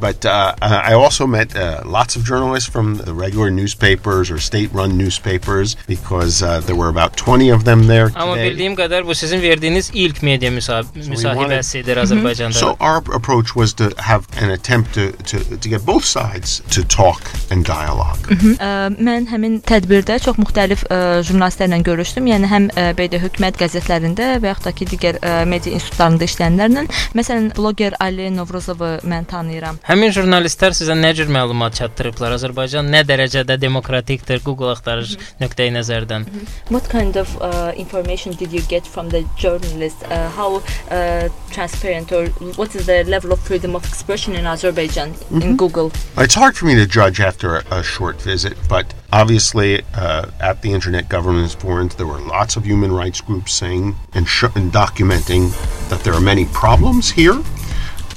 But 0.00 0.24
uh, 0.24 0.54
uh, 0.62 0.82
I 0.84 0.92
also 0.94 1.26
met 1.26 1.56
uh, 1.56 1.82
lots 1.84 2.16
of 2.16 2.24
journalists 2.24 2.70
from 2.70 2.96
the 2.96 3.14
regular 3.14 3.50
newspapers 3.50 4.30
or 4.30 4.38
state-run 4.38 4.96
newspapers 4.96 5.76
because 5.86 6.42
uh, 6.42 6.60
there 6.60 6.76
were 6.76 6.88
about 6.88 7.16
20 7.16 7.50
of 7.50 7.64
them 7.64 7.86
there 7.86 8.10
Amma 8.14 8.34
today. 8.36 8.48
bildiyim 8.48 8.76
qədər 8.78 9.06
bu 9.06 9.14
sizin 9.18 9.42
verdiyiniz 9.42 9.90
ilk 9.94 10.22
media 10.22 10.50
müsah 10.54 10.84
müsahibəsidir 10.94 12.00
Azərbaycanda. 12.02 12.58
So 12.58 12.76
our 12.80 13.02
approach 13.14 13.54
was 13.56 13.74
to 13.74 13.90
have 13.98 14.26
an 14.40 14.50
attempt 14.50 14.94
to, 14.94 15.10
to, 15.30 15.42
to 15.56 15.68
get 15.68 15.84
both 15.86 16.04
sides 16.04 16.60
to 16.70 16.84
talk 16.84 17.20
and 17.50 17.64
dialogue. 17.66 18.30
Ə, 18.30 18.70
mən 18.94 19.28
həmin 19.32 19.58
tədbirdə 19.68 20.18
çox 20.24 20.38
müxtəlif 20.40 20.84
ə, 20.88 21.00
jurnalistlərlə 21.26 21.82
görüşdüm. 21.86 22.30
Yəni 22.32 22.50
həm 22.50 22.70
ə, 22.74 22.88
belə 22.98 23.20
hökumət 23.22 23.58
qəzetlərində 23.60 24.36
və 24.42 24.52
yaxud 24.52 24.68
da 24.70 24.74
ki, 24.78 24.88
digər 24.94 25.20
ə, 25.22 25.34
media 25.48 25.74
institutlarında 25.74 26.28
işləyənlərlə. 26.28 26.86
Məsələn, 27.18 27.50
bloger 27.58 27.96
Ali 28.04 28.30
Novrozovu 28.34 28.94
mən 29.08 29.28
tanıyıram. 29.30 29.80
Həmin 29.88 30.10
jurnalistlər 30.12 30.74
sizə 30.76 30.92
nə 30.92 31.14
cür 31.16 31.30
məlumat 31.32 31.78
çatdırıblar? 31.78 32.34
Azərbaycan 32.36 32.90
nə 32.92 32.98
dərəcədə 33.08 33.54
demokratikdir 33.56 34.42
Google 34.44 34.74
axtarış 34.74 35.14
nöqteyi 35.40 35.72
nəzərdən? 35.78 36.26
What 36.68 36.90
kind 36.92 37.16
of 37.16 37.32
uh, 37.40 37.72
information 37.72 38.36
did 38.36 38.52
you 38.52 38.60
get 38.68 38.84
from 38.86 39.08
the 39.08 39.22
journalists? 39.40 40.04
Uh, 40.04 40.28
how 40.36 40.60
uh, 40.92 41.30
transparent 41.56 42.12
or 42.12 42.28
what 42.60 42.76
is 42.76 42.84
the 42.84 43.02
level 43.04 43.32
of 43.32 43.40
freedom 43.40 43.74
of 43.74 43.86
expression 43.88 44.36
in 44.36 44.44
Azerbaijan 44.44 45.14
in 45.30 45.56
Google? 45.56 45.90
It's 46.18 46.34
hard 46.34 46.54
for 46.54 46.66
me 46.66 46.74
to 46.74 46.84
judge 46.84 47.20
after 47.20 47.56
a, 47.56 47.78
a 47.78 47.82
short 47.82 48.20
visit, 48.20 48.58
but 48.68 48.92
obviously 49.10 49.80
uh, 49.94 50.26
at 50.38 50.60
the 50.60 50.70
Internet 50.70 51.08
Governance 51.08 51.54
Forums, 51.54 51.94
there 51.94 52.06
were 52.06 52.20
lots 52.20 52.56
of 52.56 52.66
human 52.66 52.92
rights 52.92 53.22
groups 53.22 53.54
saying 53.54 53.96
and, 54.12 54.28
and 54.54 54.70
documenting 54.70 55.48
that 55.88 56.04
there 56.04 56.12
are 56.12 56.20
many 56.20 56.44
problems 56.44 57.10
here. 57.10 57.42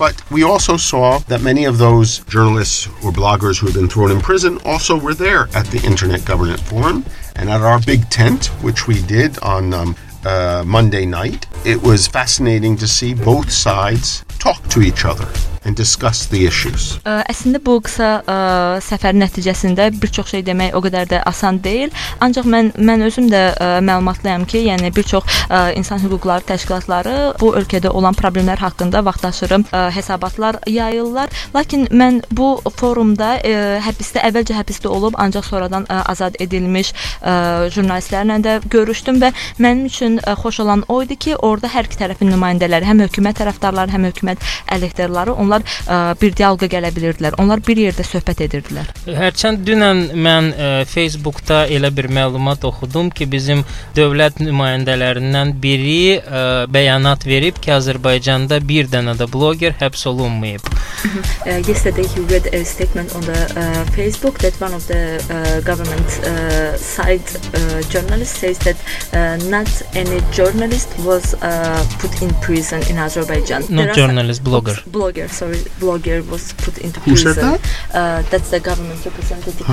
But 0.01 0.31
we 0.31 0.41
also 0.41 0.77
saw 0.77 1.19
that 1.27 1.43
many 1.43 1.65
of 1.65 1.77
those 1.77 2.21
journalists 2.21 2.87
or 3.03 3.11
bloggers 3.11 3.59
who 3.59 3.67
had 3.67 3.75
been 3.75 3.87
thrown 3.87 4.09
in 4.09 4.19
prison 4.19 4.57
also 4.65 4.97
were 4.97 5.13
there 5.13 5.47
at 5.53 5.67
the 5.67 5.79
Internet 5.85 6.25
Governance 6.25 6.59
Forum. 6.63 7.05
And 7.35 7.51
at 7.51 7.61
our 7.61 7.79
big 7.79 8.09
tent, 8.09 8.47
which 8.63 8.87
we 8.87 9.03
did 9.03 9.37
on 9.43 9.75
um, 9.75 9.95
uh, 10.25 10.63
Monday 10.65 11.05
night, 11.05 11.45
it 11.67 11.79
was 11.83 12.07
fascinating 12.07 12.75
to 12.77 12.87
see 12.87 13.13
both 13.13 13.51
sides 13.51 14.25
talk 14.41 14.61
to 14.73 14.81
each 14.81 15.05
other 15.05 15.29
and 15.63 15.77
discuss 15.77 16.25
the 16.25 16.39
issues. 16.47 16.97
Ə, 17.05 17.21
Əslində 17.29 17.59
bu 17.61 17.75
qısa 17.85 18.07
ə, 18.25 18.35
səfər 18.81 19.13
nəticəsində 19.13 19.91
bir 20.01 20.09
çox 20.09 20.31
şey 20.33 20.41
demək 20.47 20.73
o 20.73 20.81
qədər 20.81 21.09
də 21.11 21.19
asan 21.29 21.59
deyil. 21.61 21.91
Ancaq 22.25 22.47
mən 22.49 22.71
mən 22.81 23.05
özüm 23.05 23.27
də 23.29 23.41
ə, 23.53 23.67
məlumatlıyam 23.85 24.47
ki, 24.49 24.63
yəni 24.71 24.89
bir 24.95 25.05
çox 25.05 25.27
ə, 25.45 25.75
insan 25.77 26.01
hüquqları 26.01 26.47
təşkilatları 26.49 27.17
bu 27.41 27.51
ölkədə 27.59 27.91
olan 27.93 28.17
problemlər 28.17 28.57
haqqında 28.57 29.03
vaxtaşırı 29.05 29.59
ə, 29.69 29.83
hesabatlar 29.93 30.57
yayırlar. 30.65 31.29
Lakin 31.53 31.85
mən 31.93 32.23
bu 32.33 32.55
forumda 32.79 33.35
ə, 33.45 33.53
həbsdə 33.85 34.25
əvvəlcə 34.31 34.57
həbsdə 34.57 34.89
olub, 34.89 35.19
ancaq 35.21 35.45
sonradan 35.45 35.85
ə, 35.85 36.01
azad 36.09 36.41
edilmiş 36.41 36.93
ə, 37.21 37.69
jurnalistlərlə 37.69 38.39
də 38.41 38.57
görüşdüm 38.73 39.21
və 39.21 39.29
mənim 39.61 39.85
üçün 39.91 40.17
ə, 40.25 40.33
xoş 40.41 40.63
olan 40.65 40.87
o 40.89 41.03
idi 41.05 41.21
ki, 41.21 41.37
orada 41.37 41.69
hər 41.69 41.85
iki 41.85 42.01
tərəfin 42.01 42.33
nümayəndələri, 42.33 42.89
həm 42.89 43.05
hökumət 43.05 43.43
tərəfdarları, 43.43 43.93
həm 43.93 44.09
hökumət 44.09 44.30
hökumət 44.31 44.71
əleyhdarları 44.71 45.33
onlar 45.35 45.63
ə, 45.87 46.15
bir 46.19 46.33
dialoqa 46.35 46.69
gələ 46.71 46.91
bilirdilər. 46.95 47.35
Onlar 47.41 47.61
bir 47.65 47.77
yerdə 47.77 48.03
söhbət 48.05 48.43
edirdilər. 48.47 48.89
Hərçənd 49.05 49.63
dünən 49.67 50.03
mən 50.15 50.51
ə, 50.53 50.69
Facebookda 50.89 51.65
elə 51.67 51.91
bir 51.93 52.09
məlumat 52.11 52.63
oxudum 52.67 53.11
ki, 53.11 53.27
bizim 53.31 53.63
dövlət 53.95 54.41
nümayəndələrindən 54.41 55.55
biri 55.61 56.19
ə, 56.19 56.67
bəyanat 56.71 57.25
verib 57.27 57.59
ki, 57.61 57.73
Azərbaycanda 57.77 58.61
bir 58.65 58.89
dənə 58.91 59.17
də 59.19 59.27
bloger 59.31 59.75
həbs 59.81 60.05
olunmayıb. 60.11 60.61
Uh, 61.01 61.57
yesterday 61.67 62.05
he 62.05 62.21
read 62.29 62.47
a 62.53 62.63
statement 62.63 63.15
on 63.15 63.21
the 63.21 63.39
uh, 63.57 63.83
Facebook 63.95 64.37
that 64.39 64.53
one 64.61 64.73
of 64.73 64.85
the 64.87 65.17
uh, 65.29 65.61
government 65.65 66.07
uh, 66.23 66.77
side 66.77 67.25
uh, 67.55 67.81
journalists 67.89 68.39
says 68.39 68.59
that 68.59 68.77
uh, 69.13 69.37
not 69.49 69.69
any 69.95 70.21
journalist 70.31 70.93
was 70.99 71.33
uh, 71.41 71.81
put 71.99 72.21
in 72.21 72.29
prison 72.41 72.81
in 72.89 72.97
Azerbaijan. 72.97 73.65
Not 73.69 73.97
are 73.97 74.20
journalist, 74.21 74.43
some- 74.43 74.51
blogger. 74.53 74.75
Blogger, 74.91 75.29
sorry, 75.29 75.57
blogger 75.81 76.17
was 76.29 76.53
put 76.53 76.77
into 76.77 76.99
Who 77.01 77.15
said 77.15 77.35
prison. 77.35 77.59
Uh, 77.93 78.21
that's 78.31 78.49
the 78.51 78.59
government 78.59 79.03
representative. 79.05 79.65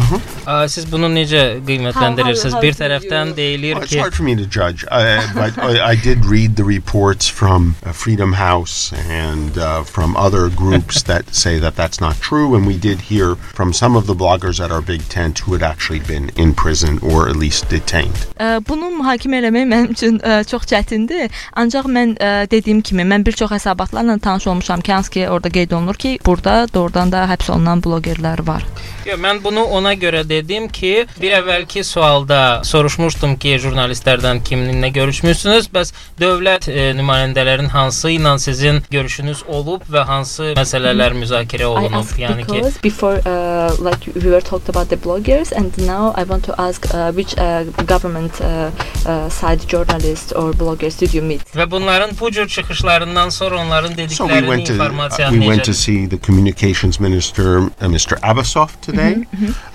Ə, 0.49 0.69
siz 0.69 0.87
bunu 0.88 1.09
necə 1.12 1.61
qiymətləndirirsiniz? 1.69 2.52
How- 2.52 2.59
how- 2.59 2.61
Bir 2.61 2.73
how 2.73 2.78
do 2.78 2.85
tərəfdən 2.85 3.26
you- 3.28 3.35
deyilir 3.35 3.75
Well, 3.75 3.83
it's 3.85 3.93
ki, 3.93 3.99
hard 3.99 4.14
for 4.14 4.23
me 4.23 4.35
to 4.37 4.47
judge, 4.47 4.85
uh, 4.90 5.23
but 5.35 5.59
I, 5.59 5.90
I 5.93 5.95
did 5.95 6.25
read 6.25 6.57
the 6.57 6.64
reports 6.64 7.28
from 7.28 7.76
uh, 7.85 7.93
Freedom 7.93 8.33
House 8.35 8.93
and 9.09 9.57
uh, 9.59 9.83
from 9.85 10.17
other 10.17 10.49
groups 10.49 11.02
that 11.05 11.35
say 11.35 11.59
that 11.59 11.76
that's 11.76 12.00
not 12.00 12.17
true. 12.21 12.55
And 12.55 12.67
we 12.67 12.76
did 12.78 13.00
hear 13.12 13.37
from 13.37 13.73
some 13.73 13.97
of 13.97 14.07
the 14.07 14.14
bloggers 14.14 14.62
at 14.64 14.71
our 14.73 14.81
big 14.83 15.02
tent 15.09 15.40
who 15.40 15.52
had 15.52 15.62
actually 15.62 16.00
been 16.00 16.31
in 16.37 16.55
prison 16.55 16.99
or 17.02 17.28
at 17.28 17.37
least 17.37 17.69
detained. 17.69 18.17
Ə, 18.40 18.64
Bunu 18.69 18.90
mühakimə 18.99 19.38
eləmək 19.43 19.67
mənim 19.69 19.90
üçün 19.95 20.19
ə, 20.21 20.43
çox 20.49 20.67
çətindir. 20.71 21.31
Ancaq 21.57 21.87
mən 21.87 22.17
ə, 22.19 22.49
dediyim 22.50 22.83
kimi 22.83 23.05
mən 23.05 23.25
bir 23.26 23.33
çox 23.38 23.50
hesabatlarla 23.50 24.19
tanış 24.28 24.47
olmuşam 24.47 24.80
ki, 24.80 24.92
hansı 24.92 25.11
ki 25.11 25.28
orada 25.28 25.49
qeyd 25.49 25.70
olunur 25.70 25.94
ki, 25.94 26.18
burada 26.26 26.54
doğrudan 26.75 27.12
da 27.12 27.25
həbs 27.32 27.52
olunan 27.52 27.80
blogerlər 27.80 28.47
var. 28.47 28.66
Yo, 29.08 29.14
mən 29.16 29.38
bunu 29.40 29.62
ona 29.72 29.94
görə 29.96 30.20
dedim 30.28 30.66
ki, 30.68 31.06
bir 31.16 31.32
əvvəlki 31.38 31.80
sualda 31.86 32.60
soruşmuşdum 32.68 33.38
ki, 33.40 33.54
jurnalistlərdən 33.62 34.42
kiminlə 34.44 34.90
görüşmüsünüz? 34.92 35.70
Bəs 35.72 35.94
dövlət 36.20 36.66
e, 36.68 36.90
nümayəndələrinin 36.98 37.72
hansı 37.72 38.10
ilə 38.18 38.34
sizin 38.42 38.82
görüşünüz 38.92 39.46
olub 39.48 39.86
və 39.88 40.02
hansı 40.10 40.50
məsələlər 40.58 41.16
müzakirə 41.16 41.64
I 41.64 41.70
olunub? 41.70 42.10
Yəni 42.20 42.44
ki, 42.50 42.60
before 42.84 43.22
uh, 43.24 43.72
like 43.80 44.04
we 44.12 44.28
were 44.28 44.44
talked 44.44 44.68
about 44.68 44.92
the 44.92 45.00
bloggers 45.00 45.54
and 45.56 45.72
now 45.86 46.12
I 46.12 46.28
want 46.28 46.44
to 46.44 46.58
ask 46.60 46.84
uh, 46.92 47.08
which 47.16 47.32
uh, 47.40 47.64
government 47.88 48.42
uh, 48.42 48.68
uh, 49.08 49.30
side 49.32 49.64
journalist 49.72 50.36
or 50.36 50.52
bloggers 50.52 51.00
did 51.00 51.16
you 51.16 51.24
meet? 51.24 51.48
və 51.56 51.64
bunların 51.70 52.12
bu 52.20 52.30
cür 52.30 52.48
çıxışlarından 52.48 53.28
sonra 53.28 53.56
onların 53.64 53.96
So 54.08 54.28
we 54.28 54.40
went 54.40 54.66
to 54.66 54.72
uh, 54.72 54.76
informasiyanı 54.76 55.32
we 55.32 55.48
went 55.48 55.64
to 55.64 55.72
see 55.72 56.08
the 56.08 56.18
communications 56.18 57.00
minister, 57.00 57.56
uh, 57.56 57.88
Mr. 57.88 58.20
Abasov, 58.22 58.68
today. 58.82 58.98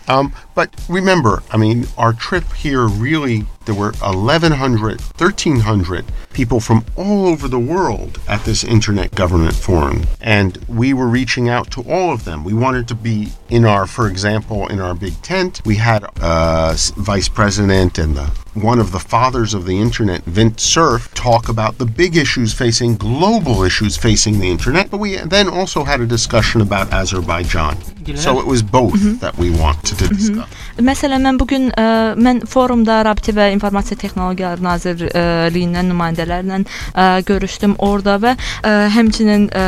Um, 0.08 0.34
but 0.56 0.70
remember, 0.90 1.44
I 1.52 1.58
mean, 1.58 1.88
our 1.98 2.14
trip 2.14 2.52
here 2.54 2.88
really 2.88 3.46
there 3.66 3.76
were 3.76 3.94
1,100, 4.02 5.02
1,300 5.02 6.06
people 6.34 6.60
from 6.60 6.86
all 6.96 7.28
over 7.28 7.48
the 7.48 7.60
world 7.60 8.20
at 8.28 8.44
this 8.44 8.64
Internet 8.64 9.16
Government 9.16 9.56
Forum, 9.56 10.04
and 10.22 10.58
we 10.68 10.94
were 10.94 11.08
reaching 11.08 11.50
out 11.50 11.72
to 11.72 11.82
all 11.82 12.12
of 12.12 12.26
them. 12.26 12.44
We 12.44 12.54
wanted 12.54 12.88
to 12.90 12.96
be 12.96 13.30
in 13.50 13.66
our, 13.66 13.86
for 13.86 14.08
example, 14.08 14.68
in 14.68 14.80
our 14.80 14.94
big 14.94 15.22
tent. 15.22 15.62
We 15.66 15.76
had 15.76 16.06
uh, 16.22 16.76
vice 16.98 17.30
president 17.30 17.98
and 17.98 18.16
the 18.16 18.32
one 18.54 18.80
of 18.80 18.92
the 18.92 19.00
fathers 19.00 19.54
of 19.54 19.66
the 19.66 19.80
internet, 19.80 20.24
Vint 20.26 20.60
Cerf, 20.60 21.12
talk 21.16 21.50
about 21.50 21.80
the 21.80 21.86
big 21.86 22.16
issues 22.16 22.54
facing 22.54 22.96
global 22.96 23.64
issues 23.64 23.98
facing 23.98 24.40
the 24.40 24.50
internet. 24.50 24.92
But 24.92 25.00
we 25.00 25.18
then 25.18 25.50
also 25.50 25.84
had 25.84 26.02
a 26.02 26.06
discussion 26.06 26.62
about 26.62 26.94
Azerbaijan. 26.94 27.78
So 28.16 28.40
it 28.40 28.46
was 28.46 28.62
both 28.62 29.20
that 29.22 29.38
we 29.38 29.50
wanted 29.50 29.98
to 29.98 30.08
discuss. 30.08 30.50
Məsələn, 30.78 31.24
mən 31.24 31.38
bu 31.40 31.46
gün 31.48 31.70
ə, 31.78 32.14
mən 32.20 32.44
forumda 32.50 33.04
Rabitə 33.08 33.34
və 33.38 33.52
İnformasiya 33.56 33.98
Texnologiyaları 34.02 34.64
Nazirliyindən 34.64 35.90
nümayəndələrlə 35.92 36.60
ə, 36.64 37.06
görüşdüm 37.28 37.76
orada 37.84 38.18
və 38.22 38.36
ə, 38.36 38.74
həmçinin 38.96 39.48
ə, 39.50 39.66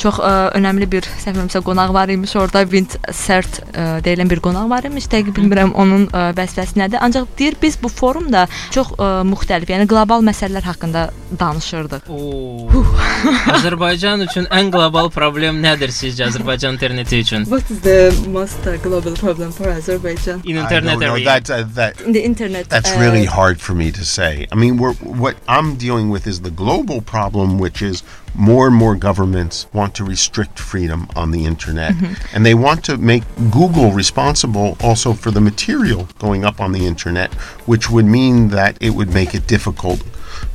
çox 0.00 0.20
ə, 0.22 0.34
önəmli 0.58 0.88
bir 0.90 1.08
səhvimsə 1.24 1.62
qonaq 1.66 1.94
var 1.94 2.12
imiş 2.12 2.36
orada 2.40 2.64
Vint 2.70 2.98
Sert 3.14 3.60
ə, 3.72 3.98
deyilən 4.04 4.30
bir 4.30 4.42
qonaq 4.44 4.68
var 4.70 4.88
imiş. 4.88 5.08
Dəqiq 5.12 5.36
bilmirəm 5.36 5.74
onun 5.78 6.08
ə, 6.12 6.28
vəzifəsi 6.38 6.78
nədir. 6.80 7.02
Ancaq 7.04 7.28
deyir 7.38 7.58
biz 7.62 7.78
bu 7.82 7.90
forumda 7.92 8.46
çox 8.74 8.94
ə, 8.96 9.10
müxtəlif, 9.28 9.70
yəni 9.74 9.88
qlobal 9.90 10.24
məsələlər 10.26 10.68
haqqında 10.68 11.08
danışırdıq. 11.38 12.08
Oo. 12.08 12.84
Azərbaycan 13.56 14.22
üçün 14.26 14.46
ən 14.54 14.70
qlobal 14.72 15.10
problem 15.14 15.62
nədir 15.64 15.92
sizcə 15.94 16.28
Azərbaycan 16.28 16.76
interneti 16.76 17.22
üçün? 17.24 17.46
What 17.50 17.70
is 17.70 17.80
the 17.82 18.12
most 18.32 18.66
uh, 18.66 18.76
global 18.84 19.14
problem 19.18 19.52
for 19.52 19.68
Azerbaijan? 19.72 20.42
In 20.44 20.56
internet 20.56 21.02
area. 21.02 21.24
That, 21.24 21.50
uh, 21.50 21.64
that, 21.74 22.00
In 22.06 22.12
the 22.12 22.24
internet. 22.24 22.68
That's 22.68 22.92
uh, 22.92 23.00
really 23.00 23.07
hard 23.24 23.60
for 23.60 23.74
me 23.74 23.90
to 23.92 24.04
say. 24.04 24.46
I 24.50 24.54
mean, 24.54 24.76
we're, 24.76 24.94
what 24.94 25.36
I'm 25.46 25.76
dealing 25.76 26.10
with 26.10 26.26
is 26.26 26.40
the 26.40 26.50
global 26.50 27.00
problem, 27.00 27.58
which 27.58 27.82
is 27.82 28.02
more 28.34 28.66
and 28.66 28.76
more 28.76 28.94
governments 28.94 29.66
want 29.72 29.94
to 29.96 30.04
restrict 30.04 30.58
freedom 30.58 31.08
on 31.16 31.30
the 31.30 31.44
internet. 31.44 31.94
Mm-hmm. 31.94 32.36
And 32.36 32.46
they 32.46 32.54
want 32.54 32.84
to 32.84 32.96
make 32.96 33.24
Google 33.50 33.92
responsible 33.92 34.76
also 34.80 35.12
for 35.12 35.30
the 35.30 35.40
material 35.40 36.08
going 36.18 36.44
up 36.44 36.60
on 36.60 36.72
the 36.72 36.86
internet, 36.86 37.32
which 37.66 37.90
would 37.90 38.04
mean 38.04 38.48
that 38.48 38.78
it 38.80 38.90
would 38.90 39.12
make 39.12 39.34
it 39.34 39.46
difficult 39.46 40.02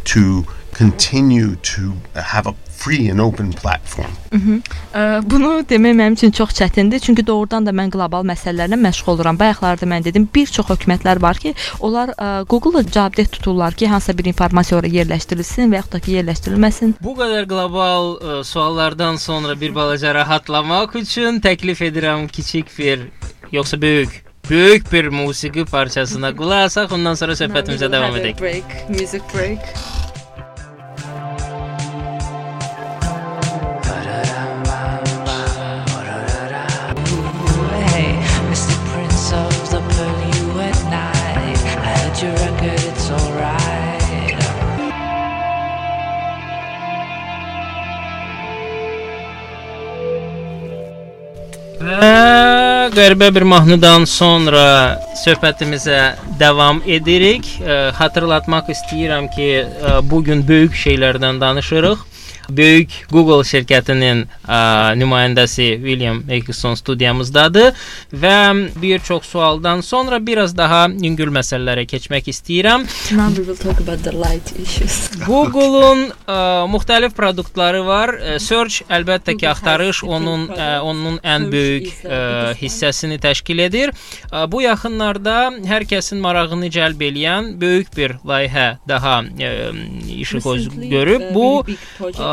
to 0.05 0.45
continue 0.73 1.55
to 1.57 1.93
have 2.15 2.47
a 2.47 2.53
free 2.83 3.11
and 3.11 3.19
open 3.23 3.51
platform. 3.51 4.11
Ə, 4.33 5.21
Bunu 5.29 5.51
demək 5.69 5.95
mənim 5.95 6.17
üçün 6.17 6.33
çox 6.35 6.55
çətindir, 6.57 6.99
çünki 6.99 7.25
doğrudan 7.27 7.65
da 7.67 7.73
mən 7.75 7.91
qlobal 7.93 8.25
məsələlərlə 8.27 8.79
məşğul 8.81 9.13
oluram. 9.15 9.39
Bayaqlarda 9.39 9.87
mən 9.89 10.05
dedim, 10.05 10.27
bir 10.35 10.51
çox 10.51 10.67
hökumətlər 10.71 11.21
var 11.21 11.39
ki, 11.39 11.53
onlar 11.79 12.13
ə, 12.17 12.31
Google-a 12.49 12.83
cavabdeh 12.83 13.29
tuturlar 13.31 13.77
ki, 13.77 13.87
hansısa 13.87 14.17
bir 14.17 14.31
informasiya 14.33 14.81
ora 14.81 14.91
yerləşdirilsin 14.91 15.71
və 15.71 15.81
yaxud 15.81 15.95
da 15.95 16.03
ki, 16.03 16.17
yerləşdirilməsin. 16.19 16.97
Bu 17.03 17.15
qədər 17.19 17.47
qlobal 17.49 18.13
ə, 18.17 18.41
suallardan 18.47 19.21
sonra 19.21 19.55
bir 19.59 19.75
balaca 19.75 20.13
rahatlamaq 20.19 20.99
üçün 21.03 21.39
təklif 21.43 21.81
edirəm 21.85 22.27
kiçik 22.27 22.73
bir 22.77 23.07
yoxsa 23.53 23.81
böyük 23.81 24.23
böyük 24.49 24.91
bir 24.91 25.07
musiqi 25.07 25.65
parçasına 25.65 26.33
qulaq 26.35 26.65
asaq, 26.67 26.91
ondan 26.97 27.15
sonra 27.15 27.37
söhbətimizə 27.39 27.91
davam 27.91 28.17
edək. 28.19 28.39
Break, 28.41 28.89
music 28.89 29.23
break. 29.31 30.02
Və 52.03 52.89
qəribə 52.91 53.29
bir 53.31 53.45
mahnıdan 53.47 54.03
sonra 54.09 54.63
söhbətimizə 55.21 55.99
davam 56.39 56.81
edirik. 56.95 57.47
Xatırlatmaq 57.99 58.71
istəyirəm 58.73 59.29
ki, 59.31 59.47
ə, 59.63 59.93
bu 60.09 60.19
gün 60.27 60.41
böyük 60.49 60.75
şeylərdən 60.81 61.39
danışırıq. 61.39 62.01
Böyük 62.49 62.91
Google 63.11 63.43
şirkətinin 63.47 64.25
ə, 64.43 64.57
nümayəndəsi 64.99 65.67
William 65.83 66.21
Atkinson 66.27 66.75
studiyamızdadır 66.75 67.73
və 68.23 68.35
bir 68.81 68.99
çox 68.99 69.25
sualdan 69.31 69.81
sonra 69.81 70.19
biraz 70.25 70.57
daha 70.57 70.87
yüngül 70.91 71.31
məsələlərə 71.33 71.85
keçmək 71.87 72.27
istəyirəm. 72.33 72.85
Now 73.15 73.29
we 73.35 73.45
will 73.45 73.57
talk 73.57 73.79
about 73.79 74.03
the 74.03 74.11
light 74.11 74.51
issues. 74.59 75.09
Google-un 75.29 76.09
ə, 76.27 76.37
müxtəlif 76.73 77.15
produktları 77.15 77.83
var. 77.87 78.15
Ə, 78.19 78.37
Search 78.43 78.83
əlbəttə 78.91 79.37
ki, 79.39 79.47
axtarış 79.49 80.03
onun 80.03 80.49
ə, 80.51 80.69
onun 80.83 81.19
ən 81.23 81.47
böyük 81.53 82.03
ə, 82.03 82.19
hissəsini 82.59 83.19
təşkil 83.23 83.63
edir. 83.69 83.95
Ə, 84.31 84.45
Bu 84.53 84.61
yaxınlarda 84.61 85.37
hər 85.69 85.87
kəsin 85.89 86.19
marağını 86.21 86.67
cəlb 86.73 86.99
eləyən 87.07 87.53
böyük 87.61 87.93
bir 87.95 88.17
layihə 88.27 88.67
daha 88.89 89.21
ə, 89.23 89.53
işıq 90.19 90.43
göz 90.45 90.67
görüb. 90.91 91.29
Bu 91.33 91.47
ə, 91.63 92.32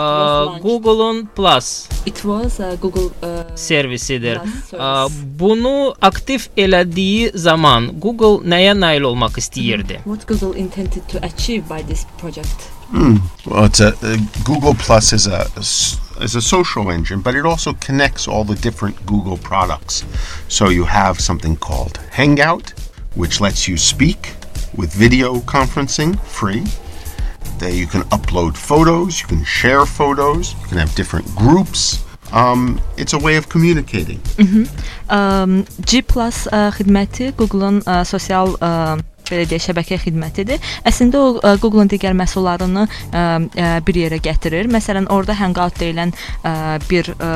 Google-un 0.62 1.26
Plus 1.34 1.88
It 2.06 2.24
was 2.24 2.60
uh, 2.60 2.76
Google 2.80 3.10
uh, 3.22 3.44
servisidir. 3.54 4.40
Plus 4.40 4.72
Ə, 4.72 4.80
service. 4.80 5.22
Bunu 5.40 5.74
aktiv 6.00 6.46
elədiyi 6.56 7.30
zaman 7.36 7.90
Google 8.00 8.40
nəyə 8.48 8.74
nail 8.78 9.04
olmaq 9.10 9.36
istəyirdi? 9.42 10.00
What 10.08 10.26
Google 10.26 10.54
intended 10.56 11.06
to 11.12 11.20
achieve 11.24 11.68
by 11.68 11.82
this 11.82 12.06
project? 12.18 12.70
Well, 13.46 13.66
it's 13.66 13.80
a, 13.80 13.94
uh 14.02 14.16
Google 14.44 14.74
Plus 14.74 15.12
is 15.12 15.26
a 15.26 15.46
is 16.24 16.34
a 16.34 16.40
social 16.42 16.90
engine, 16.90 17.20
but 17.20 17.34
it 17.34 17.46
also 17.46 17.72
connects 17.74 18.26
all 18.26 18.44
the 18.44 18.56
different 18.56 18.96
Google 19.06 19.38
products. 19.38 20.04
So 20.48 20.68
you 20.68 20.84
have 20.84 21.20
something 21.20 21.56
called 21.56 21.98
Hangout, 22.10 22.72
which 23.14 23.40
lets 23.40 23.68
you 23.68 23.76
speak 23.76 24.34
with 24.76 24.92
video 24.92 25.36
conferencing 25.40 26.18
free. 26.24 26.64
They, 27.60 27.76
you 27.76 27.86
can 27.86 28.02
upload 28.08 28.56
photos, 28.56 29.20
you 29.20 29.26
can 29.26 29.44
share 29.44 29.84
photos, 29.84 30.54
you 30.62 30.68
can 30.68 30.78
have 30.78 30.94
different 30.94 31.26
groups. 31.36 32.02
Um, 32.32 32.80
it's 32.96 33.12
a 33.12 33.18
way 33.18 33.36
of 33.36 33.48
communicating. 33.50 34.20
Ə, 35.10 35.20
G+ 35.84 36.00
ə, 36.00 36.60
xidməti 36.76 37.28
uh, 37.28 37.32
Google-un 37.36 37.82
ə, 37.82 38.00
uh, 38.00 38.04
sosial 38.06 38.54
ə, 38.56 38.70
uh, 38.70 39.09
belə 39.30 39.46
deyək, 39.50 39.66
şəbəkə 39.68 40.00
xidmətidir. 40.04 40.60
Əslində 40.88 41.20
o 41.20 41.56
Google-un 41.62 41.90
digər 41.90 42.16
məhsullarını 42.18 42.86
ə, 42.86 42.90
ə, 43.14 43.70
bir 43.86 44.00
yerə 44.02 44.20
gətirir. 44.22 44.70
Məsələn, 44.72 45.08
orada 45.12 45.36
Hangout 45.38 45.78
deyilən 45.80 46.12
ə, 46.42 46.54
bir 46.88 47.12
ə, 47.16 47.32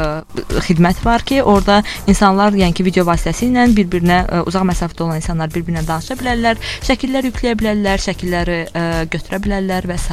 xidmət 0.68 1.04
var 1.04 1.24
ki, 1.26 1.40
orada 1.42 1.80
insanlar, 2.11 2.57
yəni 2.59 2.76
ki, 2.76 2.87
video 2.87 3.07
vasitəsilə 3.09 3.68
bir-birinə 3.76 4.20
ə, 4.24 4.42
uzaq 4.48 4.66
məsafədə 4.72 5.07
olan 5.07 5.22
insanlar 5.22 5.52
bir-birinə 5.54 5.85
danışa 5.87 6.18
bilərlər, 6.20 6.61
şəkillər 6.87 7.30
yükləyə 7.30 7.59
bilərlər, 7.61 8.02
şəkilləri 8.09 8.61
ə, 8.70 8.85
götürə 9.12 9.40
bilərlər 9.44 9.90
və 9.90 9.98
s. 10.00 10.12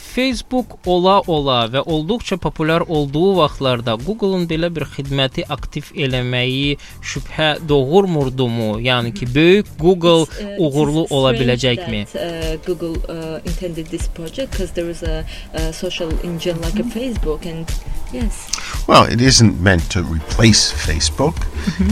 Facebook 0.00 0.78
ola-ola 0.88 1.66
və 1.70 1.82
olduqca 1.84 2.38
populyar 2.40 2.84
olduğu 2.88 3.36
vaxtlarda 3.36 3.96
Google-un 4.00 4.46
belə 4.48 4.70
bir 4.72 4.86
xidməti 4.88 5.44
aktiv 5.52 5.90
eləməyi 5.94 6.78
şübhə 7.04 7.50
doğurmurdumu? 7.68 8.78
Yəni 8.80 9.12
ki, 9.16 9.28
böyük 9.34 9.74
Google 9.78 10.24
uğurlu 10.60 11.06
ola 11.10 11.32
biləcəkmi? 11.34 12.02
uh, 12.14 12.56
Google 12.66 12.96
uh, 13.08 13.40
intended 13.44 13.86
this 13.86 14.08
project 14.08 14.52
because 14.52 14.72
there 14.72 14.90
is 14.90 15.02
a, 15.02 15.24
a 15.54 15.72
social 15.72 16.10
engine 16.24 16.60
like 16.60 16.78
a 16.78 16.84
Facebook 16.84 17.46
and 17.46 17.66
yes. 18.12 18.50
Well, 18.86 19.04
it 19.04 19.20
isn't 19.20 19.60
meant 19.60 19.90
to 19.92 20.02
replace 20.02 20.72
Facebook. 20.72 21.36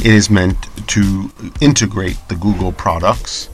It 0.05 0.13
is 0.13 0.31
meant 0.31 0.57
to 0.89 1.31
integrate 1.61 2.19
the 2.29 2.37
Google 2.37 2.73
products. 2.73 3.49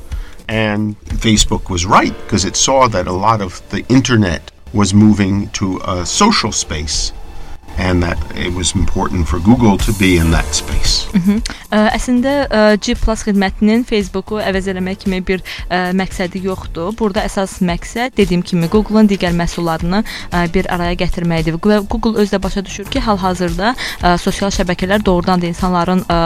And 0.49 0.99
Facebook 1.01 1.71
was 1.71 1.87
right 1.87 2.15
because 2.25 2.45
it 2.45 2.57
saw 2.57 2.89
that 2.89 3.07
a 3.07 3.13
lot 3.13 3.41
of 3.41 3.63
the 3.71 3.85
internet 3.89 4.51
was 4.75 4.93
moving 4.93 5.49
to 5.51 5.81
a 5.87 6.05
social 6.05 6.53
space 6.53 7.13
and 7.79 8.03
that 8.03 8.19
it 8.37 8.55
was 8.55 8.75
important 8.75 9.29
for 9.29 9.39
Google 9.41 9.77
to 9.79 9.93
be 9.99 10.17
in 10.17 10.31
that 10.31 10.47
space. 10.55 11.07
Ə, 11.75 11.81
əslində 11.97 12.33
ə, 12.47 12.63
G+ 12.79 12.95
xidmətinin 12.95 13.85
Facebooku 13.89 14.39
əvəz 14.43 14.69
eləmək 14.73 15.05
kimi 15.05 15.21
bir 15.27 15.43
ə, 15.69 15.93
məqsədi 15.97 16.45
yoxdur. 16.47 16.93
Burada 16.99 17.25
əsas 17.27 17.59
məqsəd 17.65 18.15
dediyim 18.19 18.45
kimi 18.47 18.69
Google-un 18.71 19.11
digər 19.11 19.35
məhsullarını 19.37 20.03
ə, 20.05 20.45
bir 20.55 20.71
araya 20.75 20.99
gətirməkdir. 20.99 21.59
Google 21.63 22.15
özü 22.23 22.37
də 22.37 22.43
başa 22.43 22.65
düşür 22.67 22.91
ki, 22.91 23.03
hal-hazırda 23.07 23.75
ə, 23.75 24.17
sosial 24.23 24.55
şəbəkələr 24.55 25.05
doğrudan 25.07 25.43
da 25.43 25.51
insanların 25.51 26.05
ə, 26.07 26.21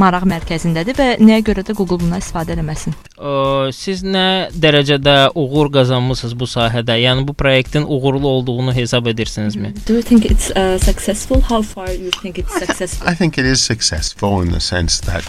maraq 0.00 0.28
mərkəzindədir 0.28 0.98
və 1.00 1.12
nəyə 1.22 1.46
görə 1.50 1.64
də 1.66 1.76
Google 1.76 2.02
bundan 2.02 2.20
istifadə 2.22 2.56
eləməsin. 2.56 2.96
Ə, 3.20 3.68
siz 3.76 4.00
nə 4.00 4.48
dərəcədə 4.56 5.34
uğur 5.36 5.68
qazanmısınız 5.74 6.32
bu 6.40 6.46
sahədə? 6.48 6.94
Yəni 7.02 7.26
bu 7.28 7.34
proyektin 7.36 7.84
uğurlu 7.84 8.28
olduğunu 8.28 8.72
hesab 8.72 9.06
edirsinizmi? 9.06 9.74
Do 9.88 9.92
you 9.92 10.02
think 10.02 10.24
it's 10.24 10.50
uh, 10.56 10.78
successful? 10.78 11.42
How 11.42 11.60
far 11.60 11.90
you 11.92 12.10
think 12.22 12.38
it's 12.38 12.58
successful? 12.58 13.06
I 13.12 13.14
think 13.14 13.36
it 13.36 13.44
is 13.44 13.60
successful 13.60 14.40
in 14.40 14.52
the 14.52 14.60
sense 14.60 15.00
that 15.00 15.24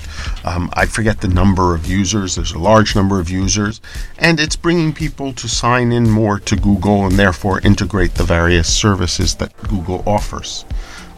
um, 0.46 0.70
I 0.74 0.86
forget 0.86 1.20
the 1.20 1.28
number 1.28 1.76
of 1.76 1.90
users. 1.90 2.36
There's 2.36 2.54
a 2.54 2.60
large 2.60 2.96
number 2.96 3.20
of 3.20 3.30
users, 3.30 3.82
and 4.18 4.40
it's 4.40 4.56
bringing 4.56 4.94
people 4.94 5.34
to 5.34 5.50
sign 5.50 5.92
in 5.92 6.10
more 6.10 6.40
to 6.40 6.56
Google 6.56 7.06
and 7.08 7.20
therefore 7.20 7.60
integrate 7.60 8.16
the 8.16 8.24
various 8.24 8.74
services 8.74 9.36
that 9.36 9.52
Google 9.68 10.02
offers. 10.06 10.64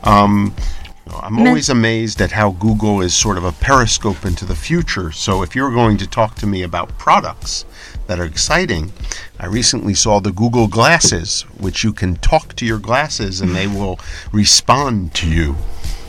Um, 0.03 0.33
you 0.33 0.49
know, 0.49 0.82
I'm 1.11 1.39
always 1.39 1.69
amazed 1.69 2.21
at 2.21 2.31
how 2.31 2.51
Google 2.51 3.01
is 3.01 3.13
sort 3.13 3.37
of 3.37 3.43
a 3.43 3.51
periscope 3.51 4.25
into 4.25 4.45
the 4.45 4.55
future. 4.55 5.11
So 5.11 5.43
if 5.43 5.55
you're 5.55 5.71
going 5.71 5.97
to 5.97 6.07
talk 6.07 6.35
to 6.35 6.47
me 6.47 6.63
about 6.63 6.97
products 6.97 7.65
that 8.07 8.19
are 8.19 8.25
exciting, 8.25 8.93
I 9.39 9.47
recently 9.47 9.93
saw 9.93 10.19
the 10.19 10.31
Google 10.31 10.67
Glasses, 10.67 11.41
which 11.57 11.83
you 11.83 11.93
can 11.93 12.15
talk 12.17 12.55
to 12.55 12.65
your 12.65 12.79
glasses 12.79 13.41
and 13.41 13.55
they 13.55 13.67
will 13.67 13.99
respond 14.31 15.13
to 15.15 15.29
you 15.29 15.55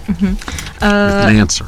mm-hmm. 0.06 0.34
with 0.34 0.82
an 0.82 1.36
uh, 1.36 1.40
answer. 1.40 1.66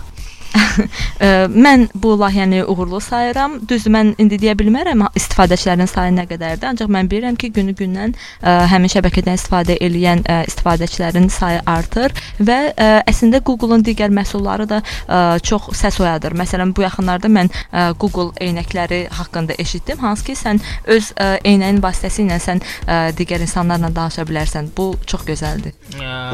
Mən 1.66 1.88
bu 1.94 2.14
layihəni 2.20 2.64
uğurlu 2.64 3.00
sayıram. 3.00 3.60
Düzdür, 3.68 3.92
mən 3.92 4.14
indi 4.22 4.38
deyə 4.40 4.56
bilmərəm 4.58 5.04
istifadəçilərin 5.16 5.90
sayı 5.90 6.14
nə 6.16 6.26
qədərdir, 6.30 6.68
ancaq 6.70 6.90
mən 6.92 7.10
bilirəm 7.10 7.38
ki, 7.40 7.50
günü-gündən 7.56 8.14
həmin 8.42 8.92
şəbəkədən 8.92 9.38
istifadə 9.38 9.76
edən 9.82 10.24
istifadəçilərin 10.48 11.28
sayı 11.32 11.62
artır 11.66 12.14
və 12.40 12.58
ə, 12.72 12.88
əslində 13.10 13.40
Google-un 13.44 13.84
digər 13.86 14.12
məhsulları 14.14 14.66
da 14.70 14.80
ə, 14.82 15.20
çox 15.46 15.70
səs 15.78 16.00
oyadır. 16.02 16.36
Məsələn, 16.38 16.72
bu 16.76 16.84
yaxınlarda 16.86 17.30
mən 17.32 17.50
ə, 17.52 17.90
Google 18.00 18.32
eynəkləri 18.42 19.06
haqqında 19.18 19.56
eşitdim, 19.62 20.00
hansı 20.04 20.30
ki, 20.30 20.38
sən 20.38 20.62
öz 20.96 21.12
ə, 21.16 21.30
eynəyin 21.44 21.82
vasitəsilə 21.84 22.40
sən 22.42 22.62
ə, 22.62 22.98
digər 23.16 23.44
insanlarla 23.44 23.92
danışa 23.94 24.26
bilərsən. 24.28 24.72
Bu 24.76 24.94
çox 25.06 25.26
gözəldir. 25.28 25.76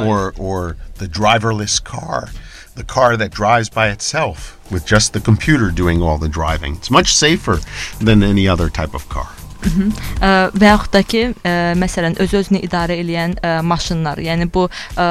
Or 0.06 0.32
or 0.38 0.76
the 0.98 1.08
driverless 1.08 1.80
car, 1.80 2.30
the 2.74 2.84
car 2.84 3.16
that 3.16 3.30
drives 3.30 3.68
by 3.68 3.88
itself 3.88 4.58
with 4.70 4.86
just 4.86 5.12
the 5.12 5.20
computer 5.20 5.70
doing 5.70 6.02
all 6.02 6.18
the 6.18 6.28
driving. 6.28 6.76
It's 6.76 6.90
much 6.90 7.14
safer 7.14 7.60
than 8.00 8.22
any 8.22 8.48
other 8.48 8.68
type 8.68 8.94
of 8.94 9.08
car. 9.08 9.28
Ə, 9.62 10.50
və 10.58 10.70
yaxud 10.72 10.90
da 10.90 11.02
ki, 11.06 11.20
ə, 11.46 11.52
məsələn, 11.78 12.16
öz-özünü 12.22 12.62
idarə 12.66 12.96
edən 12.98 13.36
ə, 13.38 13.52
maşınlar, 13.66 14.18
yəni 14.22 14.48
bu 14.52 14.64
ə, 14.98 15.06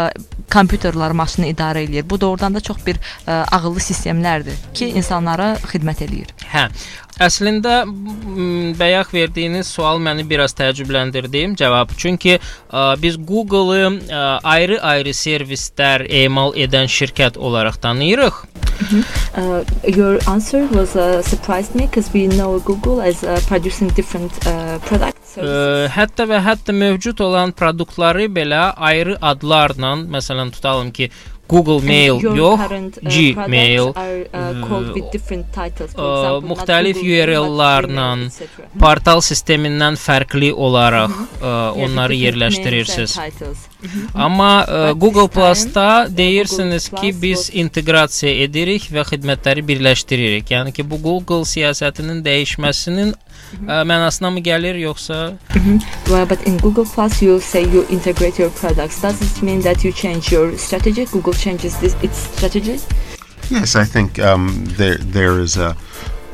kompüterlər 0.51 1.15
maşını 1.15 1.47
idarə 1.53 1.85
eləyir. 1.85 2.07
Bu 2.09 2.19
doğrudan 2.21 2.55
da 2.55 2.59
çox 2.59 2.81
bir 2.85 2.99
ə, 2.99 3.45
ağıllı 3.55 3.83
sistemlərdir 3.85 4.57
ki, 4.75 4.91
insanlara 4.99 5.53
xidmət 5.71 6.03
eləyir. 6.07 6.33
Hə. 6.51 6.67
Əslində 7.19 7.81
bayaq 8.79 9.11
verdiyiniz 9.13 9.67
sual 9.67 9.99
məni 10.01 10.23
biraz 10.27 10.55
təəccübləndirdi 10.57 11.43
cavab. 11.59 11.91
Çünki 11.97 12.37
ə, 12.37 12.41
biz 13.01 13.17
Google-ı 13.17 13.91
ayrı-ayrı 14.43 15.13
servislər 15.15 16.07
emal 16.23 16.55
edən 16.55 16.87
şirkət 16.91 17.37
olaraq 17.37 17.81
tanıyırıq. 17.81 18.45
Uh, 19.37 19.63
your 19.85 20.19
answer 20.27 20.67
was 20.73 20.95
uh, 20.95 21.21
surprised 21.21 21.75
me 21.75 21.85
because 21.85 22.09
we 22.11 22.27
know 22.27 22.59
Google 22.59 23.01
as 23.01 23.23
uh, 23.23 23.39
producing 23.47 23.91
different 23.95 24.31
uh, 24.47 24.79
products. 24.87 25.37
Ə, 25.37 25.87
hətta 25.93 26.25
və 26.27 26.41
hətta 26.41 26.73
mövcud 26.73 27.21
olan 27.21 27.53
produktları 27.53 28.25
belə 28.33 28.71
ayrı 28.75 29.19
adlarla, 29.21 29.93
məsələn 30.17 30.51
tutalım 30.55 30.89
ki, 30.97 31.11
Google 31.51 31.81
Mail 31.83 32.21
yox, 32.23 32.59
uh, 32.59 33.09
Gmail, 33.11 33.91
uh, 33.91 34.51
not 35.99 36.45
müxtəlif 36.47 37.01
URL-larla, 37.03 38.07
portal 38.83 39.19
sistemindən 39.25 39.99
fərqli 39.99 40.53
olaraq 40.55 41.11
Yeah, 41.41 41.73
onları 41.83 42.13
yerləşdirirsiniz. 42.15 43.15
titles. 43.17 43.57
Amma 44.13 44.65
Google 44.95 45.27
Plus-da 45.27 46.05
uh, 46.05 46.17
deyirsiniz 46.17 46.89
ki, 46.89 47.11
biz 47.21 47.49
inteqrasiya 47.53 48.43
edirik 48.45 48.85
və 48.93 49.03
xidmətləri 49.09 49.65
birləşdiririk. 49.67 50.51
Yəni 50.53 50.73
ki, 50.75 50.85
bu 50.89 51.01
Google 51.01 51.43
siyasətinin 51.49 52.21
dəyişməsinin 52.25 53.15
Mm-hmm. 53.51 53.67
Uh, 53.67 53.81
ə, 53.81 53.85
mənasına 53.87 54.29
mı 54.31 54.39
gəlir 54.45 54.79
yoxsa 54.79 55.37
mm-hmm. 55.49 55.79
Well, 56.11 56.25
but 56.25 56.41
in 56.47 56.57
Google 56.57 56.85
Plus, 56.85 57.21
you 57.21 57.39
say 57.39 57.63
you 57.63 57.85
integrate 57.89 58.39
your 58.39 58.49
products. 58.51 59.01
Does 59.01 59.21
it 59.21 59.41
mean 59.43 59.61
that 59.61 59.83
you 59.83 59.91
change 59.91 60.31
your 60.31 60.57
strategy? 60.57 61.05
Google 61.05 61.33
changes 61.33 61.77
this 61.79 61.95
its 62.03 62.17
strategy. 62.17 62.79
Yes, 63.49 63.75
I 63.75 63.83
think 63.83 64.19
um, 64.19 64.63
there 64.77 64.97
there 64.97 65.39
is 65.39 65.57
a, 65.57 65.75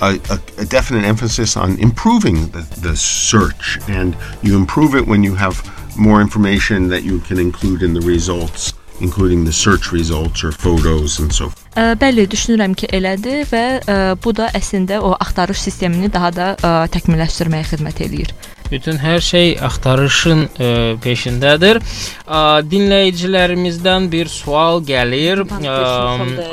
a, 0.02 0.20
a, 0.30 0.40
a 0.62 0.66
definite 0.66 1.04
emphasis 1.04 1.58
on 1.58 1.80
improving 1.80 2.48
the, 2.52 2.62
the 2.82 2.96
search, 2.96 3.80
and 3.88 4.16
you 4.44 4.56
improve 4.56 4.94
it 4.96 5.08
when 5.08 5.24
you 5.24 5.36
have 5.36 5.58
more 5.98 6.22
information 6.22 6.90
that 6.90 7.04
you 7.04 7.20
can 7.22 7.40
include 7.40 7.82
in 7.82 7.94
the 7.94 8.02
results, 8.02 8.74
including 9.02 9.46
the 9.46 9.54
search 9.54 9.92
results 9.92 10.44
or 10.44 10.52
photos 10.52 11.20
and 11.20 11.32
so 11.32 11.50
forth. 11.50 11.64
Ə, 11.78 11.94
bəli, 12.02 12.26
düşünürəm 12.30 12.74
ki, 12.78 12.90
elədir 12.98 13.44
və 13.52 13.66
ə, 13.80 13.98
bu 14.24 14.34
da 14.34 14.50
əslində 14.58 15.02
o 15.06 15.14
axtarış 15.14 15.62
sistemini 15.68 16.10
daha 16.14 16.32
da 16.34 16.48
ə, 16.58 16.72
təkmilləşdirməyə 16.94 17.68
xidmət 17.74 18.02
eləyir. 18.08 18.34
Bütün 18.72 18.98
hər 19.00 19.22
şey 19.24 19.54
axtarışın 19.64 20.42
ə, 20.60 20.70
peşindədir. 21.04 21.80
Ə, 22.28 22.42
dinləyicilərimizdən 22.68 24.10
bir 24.12 24.28
sual 24.32 24.82
gəlir. 24.86 25.44
Ə, 25.48 25.76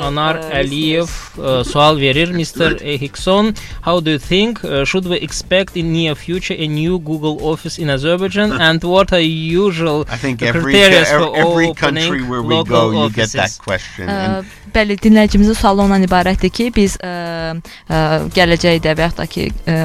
Anar 0.07 0.39
Əliyev 0.61 1.09
ə, 1.09 1.55
sual 1.67 1.99
verir. 2.01 2.31
Mr. 2.35 2.77
Hikson, 3.01 3.53
how 3.85 3.99
do 3.99 4.11
you 4.11 4.19
think 4.19 4.63
uh, 4.63 4.83
should 4.85 5.05
we 5.05 5.17
expect 5.17 5.75
in 5.77 5.91
near 5.93 6.15
future 6.15 6.55
a 6.57 6.67
new 6.67 6.99
Google 6.99 7.37
office 7.45 7.77
in 7.77 7.89
Azerbaijan 7.89 8.51
and 8.67 8.83
what 8.83 9.13
are 9.13 9.19
usual 9.19 10.05
I 10.09 10.17
think 10.17 10.41
every 10.41 10.73
criteria 10.73 11.05
for 11.05 11.35
every 11.35 11.67
opening 11.67 11.75
country 11.75 12.21
where 12.23 12.41
we 12.41 12.55
local 12.55 12.91
go, 12.91 13.03
you 13.03 13.09
get 13.09 13.31
that 13.31 13.51
offices. 13.51 13.59
question. 13.59 14.07
Ə, 14.09 14.15
And 14.25 14.45
bəli, 14.75 14.97
dinləyicimizin 14.99 15.55
sualı 15.55 15.85
ondan 15.85 16.03
ibarətdir 16.03 16.51
ki, 16.51 16.65
biz 16.75 16.97
ə, 16.99 17.11
ə, 17.87 17.99
gələcəkdə 18.35 18.95
və 18.97 19.05
yaxud 19.05 19.21
da 19.21 19.27
ki, 19.31 19.45
ə, 19.71 19.75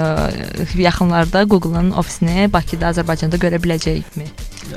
yaxınlarda 0.82 1.44
Google-un 1.50 1.92
ofisini 2.20 2.52
Bakıda, 2.52 2.90
Azərbaycanda 2.92 3.38
görə 3.40 3.60
biləcəyikmi? 3.60 4.28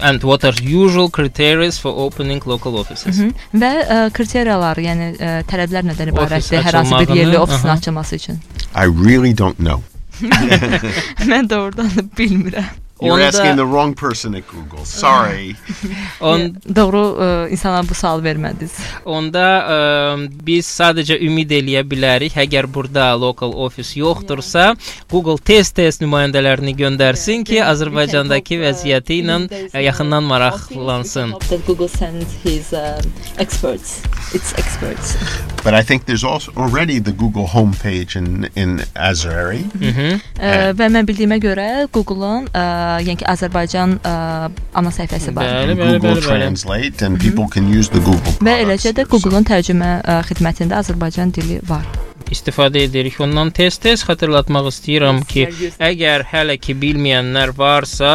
and 0.01 0.23
what 0.23 0.43
are 0.43 0.56
usual 0.63 1.10
criteria 1.10 1.71
for 1.71 1.91
opening 1.91 2.41
local 2.45 2.77
offices? 2.77 3.19
Hı. 3.19 3.32
Və 3.53 3.71
ə, 3.86 3.97
kriteriyalar, 4.13 4.79
yəni 4.79 5.10
ə, 5.17 5.34
tələblər 5.45 5.86
nədən 5.91 6.13
ibarətdir 6.13 6.63
hər 6.63 6.79
hansı 6.79 7.03
bir 7.03 7.15
yerli 7.15 7.38
ofisin 7.38 7.69
açılması 7.69 8.15
üçün? 8.15 8.39
I 8.75 8.86
really 8.88 9.34
don't 9.38 9.58
know. 9.58 9.84
Mən 11.32 11.49
doğrudan 11.49 11.91
da 11.95 12.06
bilmirəm. 12.17 12.83
You're 13.01 13.15
Onda- 13.17 13.27
asking 13.27 13.56
the 13.58 13.65
wrong 13.65 13.93
person 13.95 14.36
at 14.36 14.43
Google. 14.47 14.86
Sorry. 14.86 15.56
On, 16.21 16.53
Doğru 16.75 17.01
ə, 17.19 17.27
insana 17.51 17.82
bu 17.84 17.95
sual 17.97 18.21
vermədiniz. 18.23 18.75
onda 19.03 19.43
ə, 19.67 19.77
biz 20.45 20.69
sadəcə 20.69 21.17
ümid 21.25 21.51
eləyə 21.51 21.82
bilərik, 21.89 22.38
əgər 22.39 22.67
burada 22.71 23.10
local 23.19 23.51
office 23.65 23.97
yoxdursa, 23.99 24.75
Google 25.12 25.36
tez-tez 25.41 25.99
nümayəndələrini 26.03 26.75
göndərsin 26.79 27.43
ki, 27.49 27.60
Azərbaycandakı 27.65 28.62
vəziyyəti 28.62 29.19
ilə 29.23 29.39
ə, 29.73 29.84
yaxından 29.84 30.23
maraqlansın. 30.29 31.36
That 31.49 31.65
Google 31.67 31.89
sends 31.89 32.32
his 32.45 32.71
um, 32.71 33.12
experts. 33.38 33.99
It's 34.34 34.53
experts. 34.58 35.17
but 35.63 35.73
I 35.73 35.82
think 35.84 36.06
there's 36.06 36.23
also 36.23 36.51
already 36.56 36.99
the 36.99 37.12
Google 37.12 37.47
homepage 37.47 38.15
in 38.15 38.47
in 38.56 38.79
Azeri. 38.95 39.63
Mhm. 39.75 40.21
Və 40.79 40.88
mən 40.93 41.06
bildiyimə 41.10 41.38
görə 41.43 41.67
Google-un 41.91 42.47
ə, 42.53 42.63
yəni 43.04 43.19
ki, 43.22 43.28
Azərbaycan 43.34 43.98
ə, 44.00 44.15
ana 44.80 44.93
səhifəsi 44.93 45.36
var. 45.36 45.50
Bəli, 45.50 45.78
bəli, 45.80 46.00
Google 46.00 46.15
bəli, 46.15 46.28
bəli. 46.28 46.30
Translate, 46.30 47.08
and 47.08 47.22
people 47.22 47.48
can 47.50 47.69
use 47.72 47.91
the 47.93 48.02
Google. 48.04 48.38
Və 48.43 48.60
eləcə 48.65 48.96
də. 48.98 49.08
Google-un 49.12 49.48
tərcümə 49.48 49.91
ə, 50.02 50.04
xidmətində 50.30 50.82
Azərbaycan 50.84 51.36
dili 51.36 51.62
var. 51.69 51.86
istifadə 52.34 52.82
edirik. 52.88 53.19
Ondan 53.24 53.50
tez-tez 53.56 54.00
xatırlatmaq 54.08 54.65
istəyirəm 54.72 55.17
ki, 55.30 55.43
əgər 55.84 56.19
hələ 56.32 56.56
ki 56.62 56.74
bilməyənlər 56.82 57.50
varsa, 57.58 58.12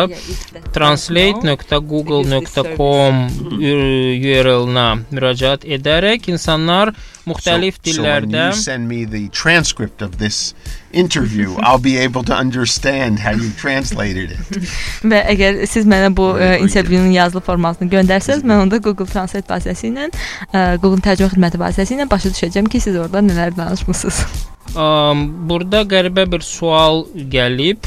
translate.google.com 0.76 3.14
URL-na 3.58 4.88
müraciət 5.12 5.60
edərək 5.78 6.20
insanlar 6.34 6.86
müxtəlif 7.28 7.78
so, 7.78 7.84
So 7.84 8.02
dillərdə 8.02 8.32
when 8.32 8.52
you 8.52 8.60
send 8.60 8.88
me 8.88 9.04
the 9.04 9.28
transcript 9.28 10.02
of 10.02 10.18
this 10.18 10.54
interview, 10.92 11.56
I'll 11.66 11.82
be 11.82 11.96
able 11.98 12.24
to 12.24 12.34
understand 12.34 13.20
how 13.20 13.32
you 13.32 13.50
translated 13.60 14.32
it. 14.36 14.68
Və 15.10 15.22
əgər 15.34 15.62
siz 15.70 15.88
mənə 15.88 16.12
bu 16.14 16.32
ə, 16.34 16.38
Very 16.38 16.66
intervyunun 16.66 17.14
yazılı 17.14 17.44
formasını 17.46 17.90
göndərsəz, 17.92 18.44
mən 18.44 18.66
onda 18.66 18.82
Google 18.82 19.08
Translate 19.08 19.48
vasitəsilə, 19.50 20.10
ə, 20.52 20.66
Google 20.82 21.02
tərcümə 21.04 21.32
xidməti 21.34 21.60
vasitəsilə 21.60 22.08
başa 22.10 22.34
düşəcəm 22.34 22.70
ki, 22.72 22.82
siz 22.88 22.98
orada 22.98 23.24
nələr 23.24 23.56
danışmısınız. 23.58 24.22
burada 24.74 25.84
qəribə 25.88 26.26
bir 26.30 26.44
sual 26.44 27.06
gəlib. 27.32 27.86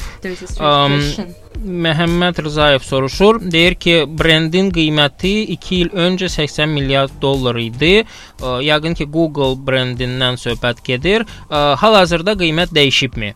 Məhəmməd 1.61 2.39
Rzayev 2.41 2.81
soruşur. 2.81 3.37
Deyir 3.53 3.75
ki, 3.77 3.93
brendin 4.17 4.71
qiyməti 4.73 5.33
2 5.53 5.75
il 5.77 5.91
öncə 5.93 6.29
80 6.31 6.71
milyard 6.73 7.13
dollar 7.21 7.59
idi. 7.61 8.01
Yəqin 8.41 8.95
ki, 8.97 9.05
Google 9.05 9.53
brendindən 9.67 10.39
söhbət 10.41 10.81
gedir. 10.87 11.27
Hal-hazırda 11.51 12.33
qiymət 12.39 12.73
dəyişibmi? 12.73 13.33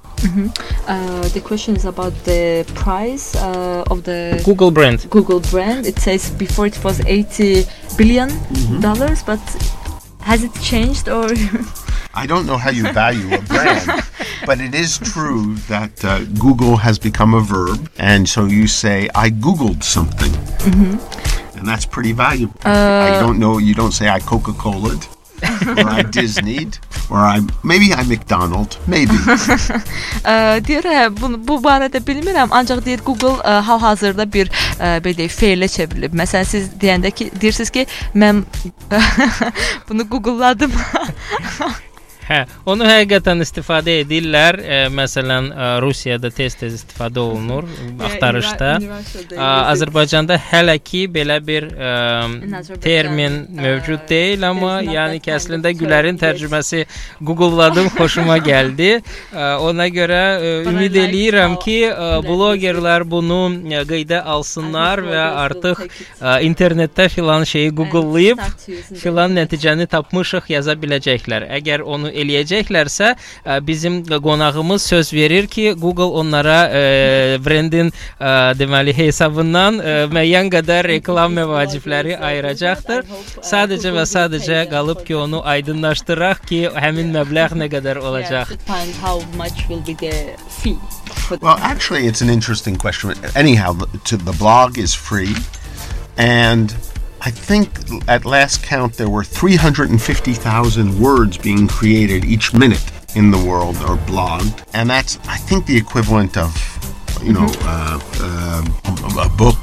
Uh, 0.87 1.21
the 1.33 1.41
question 1.41 1.75
is 1.75 1.85
about 1.85 2.13
the 2.25 2.65
price 2.73 3.35
uh, 3.35 3.83
of 3.91 4.03
the 4.03 4.41
Google 4.45 4.71
brand. 4.71 5.05
Google 5.09 5.41
brand. 5.51 5.85
It 5.85 5.99
says 5.99 6.31
before 6.31 6.65
it 6.65 6.83
was 6.83 7.01
80 7.05 7.65
billion 7.97 8.29
dollars, 8.81 9.21
but 9.23 9.39
has 10.21 10.43
it 10.43 10.53
changed 10.61 11.09
or 11.09 11.29
I 12.15 12.25
don't 12.25 12.45
know 12.45 12.57
how 12.57 12.71
you 12.71 12.91
value 12.93 13.27
a 13.35 13.41
brand, 13.51 14.03
but 14.45 14.61
it 14.61 14.73
is 14.73 14.97
true 14.97 15.55
that 15.67 16.03
uh, 16.05 16.23
Google 16.39 16.77
has 16.77 16.97
become 16.97 17.33
a 17.33 17.41
verb, 17.41 17.89
and 17.99 18.27
so 18.27 18.45
you 18.45 18.67
say, 18.67 19.09
"I 19.13 19.29
googled 19.29 19.83
something," 19.83 20.33
and 21.57 21.67
that's 21.67 21.85
pretty 21.85 22.13
valuable. 22.13 22.55
I 22.63 23.19
don't 23.19 23.37
know. 23.37 23.57
You 23.57 23.73
don't 23.75 23.91
say, 23.91 24.07
"I 24.07 24.19
Coca-Cola'd," 24.19 25.07
or 25.77 25.89
"I 25.89 26.03
Disney'd," 26.03 26.77
or 27.11 27.17
"I 27.17 27.41
maybe 27.63 27.93
I 27.93 28.03
McDonald." 28.03 28.77
Maybe. 28.87 29.17
Ə, 30.25 30.61
deyir, 30.65 30.87
hə, 30.87 31.09
bu, 31.13 31.35
bu 31.37 31.59
barədə 31.61 31.99
bilmirəm, 32.01 32.53
ancaq 32.55 32.79
deyir 32.85 33.03
Google 33.05 33.35
ə, 33.43 33.59
hal-hazırda 33.67 34.25
bir 34.31 34.49
ə, 34.79 34.95
belə 35.03 35.19
deyək, 35.19 35.35
feilə 35.35 35.67
çevrilib. 35.69 36.15
Məsələn, 36.17 36.47
siz 36.47 36.71
deyəndə 36.81 37.11
ki, 37.11 37.29
deyirsiniz 37.35 37.73
ki, 37.75 37.85
mən 38.15 38.45
bunu 39.89 40.07
Google-ladım. 40.09 40.71
Hə, 42.25 42.39
onu 42.65 42.85
həqiqətən 42.87 43.43
istifadə 43.45 43.99
edirlər. 44.01 44.57
Ə, 44.57 44.77
məsələn, 44.93 45.51
Rusiyada 45.83 46.31
tez-tez 46.33 46.73
istifadə 46.79 47.21
olunur 47.21 47.67
axtarışda. 48.07 48.71
Ə, 48.81 49.49
Azərbaycanda 49.73 50.37
hələ 50.49 50.77
ki 50.81 51.05
belə 51.11 51.37
bir 51.45 51.67
Azərbaycan, 51.69 52.81
termin 52.81 53.37
mövcud 53.55 54.07
deyil, 54.09 54.45
amma 54.47 54.79
yəni 54.85 55.21
ki 55.23 55.35
əslində 55.35 55.73
Gülərin 55.77 56.17
tərcüməsi 56.21 56.85
Google-ladım, 57.21 57.91
xoşuma 57.97 58.39
gəldi. 58.45 58.95
Ə, 59.33 59.51
Ona 59.65 59.87
görə 59.93 60.23
I 60.39 60.55
ümid 60.71 60.97
eləyirəm 61.05 61.59
ki, 61.61 61.77
ə, 61.91 62.09
Gülər 62.25 62.25
blogerlər 62.25 63.05
bunu 63.09 63.41
qeydə 63.89 64.21
alsınlar 64.33 65.03
və 65.05 65.21
artıq 65.45 65.85
ə, 65.85 66.39
internetdə 66.47 67.07
filan 67.13 67.45
şeyi 67.47 67.69
Google'layıb 67.77 68.41
filan 69.01 69.37
nəticəni 69.37 69.85
tapmışıq 69.91 70.49
yaza 70.55 70.73
biləcəklər. 70.79 71.47
Əgər 71.59 71.85
onu 71.85 72.14
eləyəcəklərsə, 72.21 73.11
ə, 73.45 73.59
bizim 73.67 74.01
qonağımız 74.05 74.81
söz 74.91 75.13
verir 75.13 75.47
ki, 75.51 75.73
Google 75.81 76.11
onlara 76.21 76.57
ə, 76.69 76.83
brendin 77.45 77.91
ə, 77.91 78.53
deməli 78.59 78.93
hesabından 78.97 79.79
ə, 79.81 79.95
müəyyən 80.13 80.51
qədər 80.53 80.89
reklam 80.95 81.35
məvacibləri 81.39 82.15
ayıracaqdır. 82.17 83.05
Sadəcə 83.45 83.93
və 83.95 84.05
sadəcə 84.09 84.63
qalıb 84.71 85.03
ki, 85.07 85.15
onu 85.25 85.43
aydınlaşdıraq 85.55 86.45
ki, 86.49 86.61
həmin 86.75 87.13
məbləğ 87.15 87.55
nə 87.61 87.69
qədər 87.71 87.95
Yeah, 87.95 88.09
olacaq. 88.09 88.47
should 88.47 88.61
find 88.67 88.93
how 89.01 89.19
much 89.37 89.67
will 89.69 89.81
be 89.85 89.93
the 89.93 90.35
fee. 90.49 90.77
for 91.27 91.37
the- 91.37 91.45
Well, 91.45 91.57
actually, 91.61 92.07
it's 92.07 92.21
an 92.21 92.29
interesting 92.29 92.75
question. 92.77 93.13
Anyhow, 93.35 93.73
the, 93.73 93.87
to, 94.05 94.17
the 94.17 94.33
blog 94.33 94.77
is 94.77 94.93
free, 94.93 95.35
and 96.17 96.73
I 97.25 97.31
think 97.31 97.71
at 98.07 98.23
last 98.23 98.61
count 98.61 98.93
there 98.93 99.09
were 99.09 99.23
350,000 99.23 100.99
words 100.99 101.39
being 101.39 101.67
created 101.67 102.23
each 102.23 102.53
minute 102.53 102.85
in 103.15 103.31
the 103.31 103.43
world 103.43 103.77
or 103.77 103.97
blogged, 103.97 104.63
and 104.75 104.87
that's 104.87 105.17
I 105.27 105.37
think 105.37 105.65
the 105.65 105.75
equivalent 105.75 106.37
of 106.37 106.53
you 107.23 107.33
know 107.33 107.47
uh, 107.61 107.99
uh, 108.19 108.63
a, 109.17 109.25
a 109.25 109.29
book, 109.29 109.57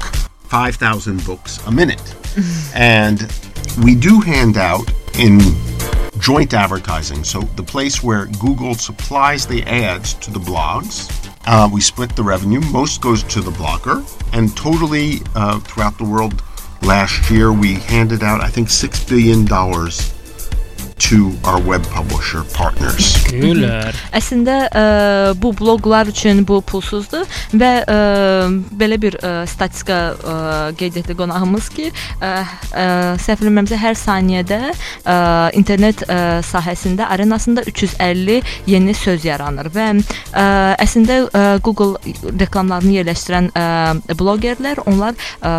5,000 0.49 1.23
books 1.23 1.65
a 1.65 1.71
minute, 1.71 2.13
and 2.75 3.31
we 3.81 3.95
do 3.95 4.19
hand 4.19 4.57
out 4.57 4.91
in 5.17 5.39
joint 6.19 6.53
advertising. 6.53 7.23
So 7.23 7.43
the 7.55 7.63
place 7.63 8.03
where 8.03 8.25
Google 8.41 8.73
supplies 8.73 9.47
the 9.47 9.63
ads 9.63 10.15
to 10.15 10.31
the 10.31 10.39
blogs, 10.39 11.07
uh, 11.45 11.69
we 11.71 11.79
split 11.79 12.13
the 12.17 12.23
revenue. 12.23 12.59
Most 12.73 12.99
goes 12.99 13.23
to 13.23 13.39
the 13.39 13.51
blogger, 13.51 14.03
and 14.33 14.53
totally 14.57 15.21
uh, 15.33 15.61
throughout 15.61 15.97
the 15.97 16.03
world, 16.03 16.43
last 16.83 17.31
year 17.31 17.51
we 17.53 17.75
handed 17.75 18.23
out 18.23 18.41
I 18.41 18.49
think 18.49 18.69
six 18.69 19.03
billion 19.03 19.45
dollars 19.45 20.13
to 20.99 21.31
our 21.43 21.59
web 21.61 21.83
publisher 21.93 22.43
partners. 22.53 23.15
Gülər. 23.29 23.95
Əslində 24.15 24.55
ə, 24.69 24.83
bu 25.39 25.53
bloqlar 25.57 26.09
üçün 26.11 26.43
bu 26.47 26.59
pulsuzdur 26.65 27.25
və 27.53 27.71
ə, 27.89 27.97
belə 28.79 28.99
bir 29.01 29.17
ə, 29.19 29.33
statistika 29.49 29.99
ə, 30.13 30.35
qeyd 30.79 30.99
etdi 31.01 31.15
qonağımız 31.17 31.69
ki, 31.73 31.89
ə, 32.19 32.31
ə, 32.71 32.85
səhv 33.23 33.43
eləmirəmsə 33.45 33.79
hər 33.81 33.97
saniyədə 33.99 34.59
ə, 34.69 35.17
internet 35.57 36.05
ə, 36.07 36.19
sahəsində 36.45 37.09
arenasında 37.13 37.65
350 37.69 38.41
yeni 38.69 38.95
söz 38.97 39.25
yaranır 39.27 39.71
və 39.73 39.89
ə, 39.97 40.45
əslində 40.83 41.19
ə, 41.25 41.43
Google 41.65 41.97
reklamlarını 42.39 42.99
yerləşdirən 42.99 43.51
ə, 43.57 43.65
blogerlər 44.19 44.83
onlar 44.89 45.17
ə, 45.41 45.55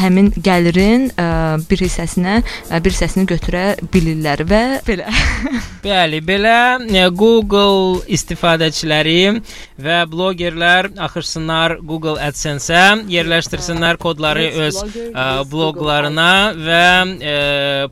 həmin 0.00 0.32
gəlirin 0.38 1.10
ə, 1.14 1.28
bir 1.70 1.86
hissəsinə 1.86 2.40
ə, 2.40 2.80
bir 2.82 2.94
hissəsini 2.94 3.26
götürə 3.30 3.66
bilirlər 3.90 4.46
və 4.48 4.59
belə. 4.86 5.10
Bəli, 5.84 6.18
belə 6.20 6.54
e, 6.84 7.04
Google 7.16 8.02
istifadəçiləri 8.12 9.40
və 9.80 10.00
blogerlər 10.12 10.90
axırsınlar 11.00 11.78
Google 11.80 12.18
AdSense-ə, 12.20 13.06
yerləşdirsinlər 13.08 13.96
kodları 14.02 14.44
Let's 14.44 14.60
öz 14.60 14.80
blogger, 14.82 15.06
ə, 15.14 15.24
let's 15.38 15.50
bloqlarına 15.52 16.32
və 16.66 16.82
ə, 16.84 17.36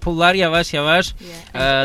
pullar 0.02 0.36
yavaş-yavaş 0.36 1.12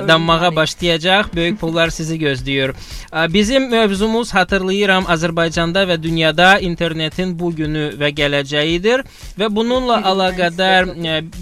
dammağa 0.08 0.52
başlayacaq. 0.56 1.32
Böyük 1.36 1.60
pullar 1.62 1.94
sizi 1.98 2.20
gözləyir. 2.20 2.76
Ə, 3.12 3.28
Bizim 3.34 3.70
mövzumuz 3.72 4.34
hatırlayıram 4.36 5.08
Azərbaycanda 5.08 5.86
və 5.88 5.98
dünyada 6.04 6.58
internetin 6.60 7.32
bu 7.40 7.54
günü 7.56 7.94
və 8.02 8.12
gələcəyidir 8.18 9.06
və 9.40 9.50
bununla 9.54 10.02
əlaqədar 10.12 10.92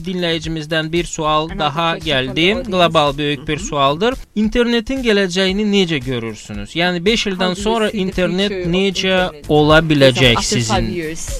dinləyicimizdən 0.05 0.91
bir 0.93 1.09
sual 1.09 1.49
daha 1.57 1.95
gəldi. 1.97 2.51
Qlobal 2.69 3.17
böyük 3.17 3.30
bir 3.47 3.59
sualdır. 3.59 4.13
İnternetin 4.35 5.03
gələcəyini 5.03 5.65
necə 5.71 5.97
görürsünüz? 6.03 6.75
Yəni 6.75 7.05
5 7.05 7.25
ildən 7.31 7.55
sonra 7.55 7.89
internet 7.89 8.51
necə 8.67 9.31
ola 9.47 9.79
biləcək 9.79 10.41
sizin 10.43 10.91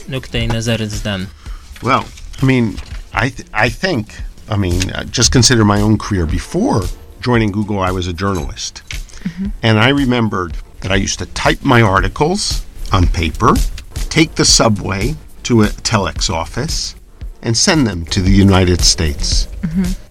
nöqteyi 0.10 0.50
nəzərinizdən? 0.50 1.28
Well, 1.84 2.06
I 2.42 2.46
mean, 2.46 2.76
I 3.14 3.30
th- 3.30 3.48
I 3.54 3.70
think 3.70 4.08
I 4.50 4.58
mean, 4.58 4.92
uh, 4.92 5.04
just 5.12 5.32
consider 5.32 5.64
my 5.64 5.82
own 5.82 5.98
career. 5.98 6.26
Before 6.26 6.82
joining 7.22 7.52
Google, 7.52 7.80
I 7.80 7.92
was 7.92 8.08
a 8.08 8.14
journalist, 8.14 8.82
and 9.64 9.80
I 9.80 9.90
remembered 9.90 10.58
that 10.82 10.92
I 10.92 10.96
used 10.96 11.20
to 11.20 11.26
type 11.28 11.64
my 11.64 11.82
articles 11.82 12.66
on 12.92 13.08
paper, 13.08 13.54
take 14.10 14.36
the 14.36 14.46
subway 14.46 15.16
to 15.44 15.62
a 15.62 15.68
telex 15.68 16.30
office 16.30 16.96
and 17.44 17.56
send 17.56 17.88
them 17.88 18.06
to 18.06 18.22
the 18.22 18.32
United 18.32 18.82
States. 18.82 19.48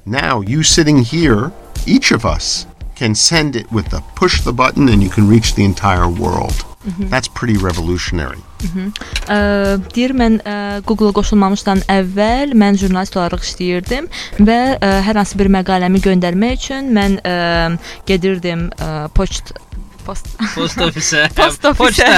Now, 0.07 0.41
you 0.41 0.63
sitting 0.63 0.99
here, 1.05 1.53
each 1.97 2.13
of 2.17 2.25
us 2.25 2.67
can 2.95 3.15
send 3.15 3.57
it 3.57 3.67
with 3.73 3.89
the 3.91 4.01
push 4.15 4.41
the 4.49 4.53
button 4.53 4.89
and 4.89 5.03
you 5.03 5.11
can 5.11 5.29
reach 5.29 5.55
the 5.55 5.65
entire 5.65 6.09
world. 6.09 6.65
That's 7.13 7.29
pretty 7.29 7.59
revolutionary. 7.61 8.41
Ə, 9.29 9.37
deyir 9.93 10.15
mən 10.17 10.39
Google-a 10.89 11.13
qoşulmamışdan 11.17 11.83
əvvəl 11.93 12.55
mən 12.57 12.79
jurnalist 12.81 13.19
olaraq 13.21 13.45
işləyirdim 13.45 14.09
və 14.49 14.59
ə, 14.81 14.93
hər 15.05 15.21
hansı 15.21 15.37
bir 15.41 15.51
məqaləmi 15.53 16.01
göndərmək 16.07 16.57
üçün 16.57 16.89
mən 16.97 17.19
ə, 17.21 17.35
gedirdim 18.09 18.71
ə, 18.81 19.11
poçt 19.17 19.53
post 20.11 20.31
Post 20.55 20.81
ofisə. 20.85 21.25
Post 21.39 21.67
ofisə. 21.69 21.79
Poçta. 21.81 22.09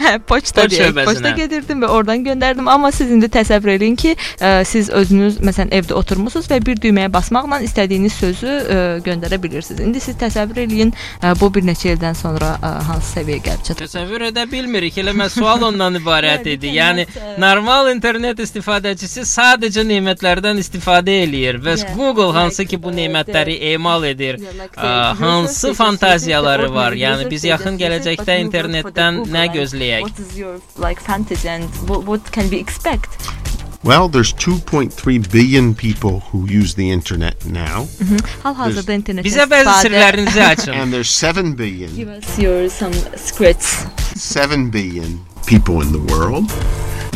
Hə, 0.00 0.12
poçta 0.30 0.64
Poçt 0.64 0.74
deyək. 0.74 1.00
Poçta 1.06 1.32
gedirdim 1.36 1.82
və 1.84 1.90
oradan 1.92 2.24
göndərdim. 2.26 2.68
Amma 2.72 2.92
siz 2.94 3.10
indi 3.12 3.28
təsəvvür 3.32 3.74
edin 3.76 3.96
ki, 4.00 4.14
ə, 4.40 4.52
siz 4.68 4.90
özünüz 4.92 5.40
məsələn 5.44 5.72
evdə 5.78 5.96
oturmusunuz 5.98 6.48
və 6.50 6.60
bir 6.64 6.80
düyməyə 6.82 7.10
basmaqla 7.12 7.60
istədiyiniz 7.66 8.16
sözü 8.20 8.52
ə, 8.52 8.78
göndərə 9.06 9.38
bilirsiniz. 9.42 9.82
İndi 9.84 10.02
siz 10.02 10.18
təsəvvür 10.20 10.62
eləyin, 10.64 10.94
ə, 11.20 11.34
bu 11.40 11.50
bir 11.54 11.66
neçə 11.66 11.92
ildən 11.96 12.16
sonra 12.18 12.54
ə, 12.58 12.72
hansı 12.88 13.18
səviyyəyə 13.18 13.44
gəlib 13.48 13.66
çatacaq. 13.68 13.92
Təsəvvür 13.92 14.26
edə 14.30 14.46
bilmirik. 14.50 14.98
Elə 15.02 15.14
mən 15.16 15.32
sual 15.32 15.66
ondan 15.68 15.98
ibarət 16.00 16.48
idi. 16.54 16.72
Yəni 16.78 17.06
normal 17.42 17.92
internet 17.92 18.40
istifadəçisi 18.44 19.26
sadəcə 19.28 19.84
nemətlərdən 19.88 20.60
istifadə 20.62 21.22
eləyir 21.26 21.60
və 21.62 21.72
Yeah, 21.82 21.94
Google 21.96 22.32
hansı 22.36 22.66
ki 22.68 22.76
bu 22.82 22.90
uh, 22.90 22.94
nemətləri 22.94 23.54
emal 23.72 24.04
edir. 24.06 24.36
Ə, 24.38 24.66
the 24.76 24.90
hansı 25.18 25.72
fantaziyaları 25.74 26.68
var? 26.74 26.92
Yəni 26.92 27.26
users, 27.26 27.32
biz 27.42 27.50
yaxın 27.50 27.78
just 27.78 27.82
use 27.82 28.12
it, 28.12 28.20
gələcəkdə 28.20 28.26
but 28.26 28.28
you 28.28 28.44
work 28.44 28.82
for 28.82 28.92
the 28.92 29.02
internetdən 29.02 29.22
nə 29.34 29.44
gözləyək? 29.56 30.02
What 30.02 30.18
is 30.18 30.36
your 30.38 30.60
like 30.78 31.00
fantasy 31.00 31.48
and 31.48 31.64
what, 31.88 32.04
what 32.06 32.32
can 32.32 32.50
we 32.50 32.58
expect? 32.58 33.10
Well, 33.84 34.08
there's 34.08 34.32
2.3 34.34 35.32
billion 35.32 35.74
people 35.74 36.20
who 36.30 36.46
use 36.48 36.74
the 36.76 36.88
internet 36.88 37.44
now, 37.46 37.82
mm-hmm. 37.98 38.22
Hal-hazırda 38.44 38.94
internetdə 38.94 39.26
Bizə 39.26 39.46
bəzi 39.50 39.74
sirlərinizi 39.82 40.42
açın. 40.52 40.72
and 40.74 40.92
there's 40.92 41.10
7 41.10 41.56
billion 41.58 41.90
Give 41.96 42.08
us 42.08 42.38
your 42.38 42.68
some 42.70 42.94
secrets. 43.16 43.86
7 44.14 44.70
billion 44.70 45.18
people 45.46 45.82
in 45.82 45.90
the 45.90 46.02
world. 46.14 46.46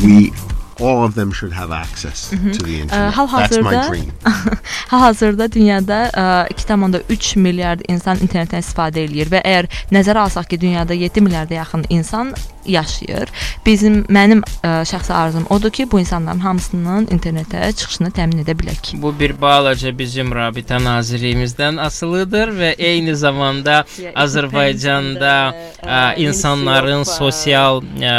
We 0.02 0.32
all 0.80 1.04
of 1.04 1.14
them 1.14 1.32
should 1.32 1.52
have 1.52 1.70
access 1.72 2.30
to 2.30 2.36
the 2.36 2.80
internet. 2.80 3.14
how 3.14 3.26
That's 3.26 3.56
my 3.58 3.74
hazırda- 3.74 3.88
dream. 3.90 4.12
Hal-hazırda 4.90 5.52
dünyada 5.52 6.10
ə, 6.14 6.48
2.3 6.54 7.38
milyard 7.38 7.80
insan 7.88 8.16
internetdən 8.22 8.62
istifadə 8.62 9.02
eləyir 9.06 9.30
və 9.32 9.40
əgər 9.42 9.68
nəzərə 9.92 10.26
alsaq 10.26 10.48
ki, 10.50 10.60
dünyada 10.60 10.94
7 10.94 11.20
milyarda 11.20 11.54
yaxın 11.54 11.84
insan 11.88 12.34
yaşayır, 12.66 13.30
bizim 13.66 14.00
mənim 14.10 14.40
ə, 14.62 14.82
şəxsi 14.90 15.12
arzum 15.14 15.46
odur 15.50 15.70
ki, 15.70 15.86
bu 15.90 16.00
insanların 16.00 16.38
hamısının 16.42 17.06
internetə 17.14 17.72
çıxışını 17.72 18.10
təmin 18.10 18.42
edə 18.44 18.54
bilək. 18.58 18.92
Bu 19.02 19.12
bir 19.18 19.36
balaca 19.40 19.92
bizim 19.98 20.32
Rabitə 20.34 20.78
Nazirliyimizdən 20.84 21.80
asılıdır 21.80 22.52
və 22.58 22.72
eyni 22.78 23.14
zamanda 23.16 23.84
Azərbaycanda 24.14 25.34
ə, 25.52 25.64
uh, 25.82 26.20
insanların 26.20 27.04
sosial 27.08 27.82
ə, 27.82 28.14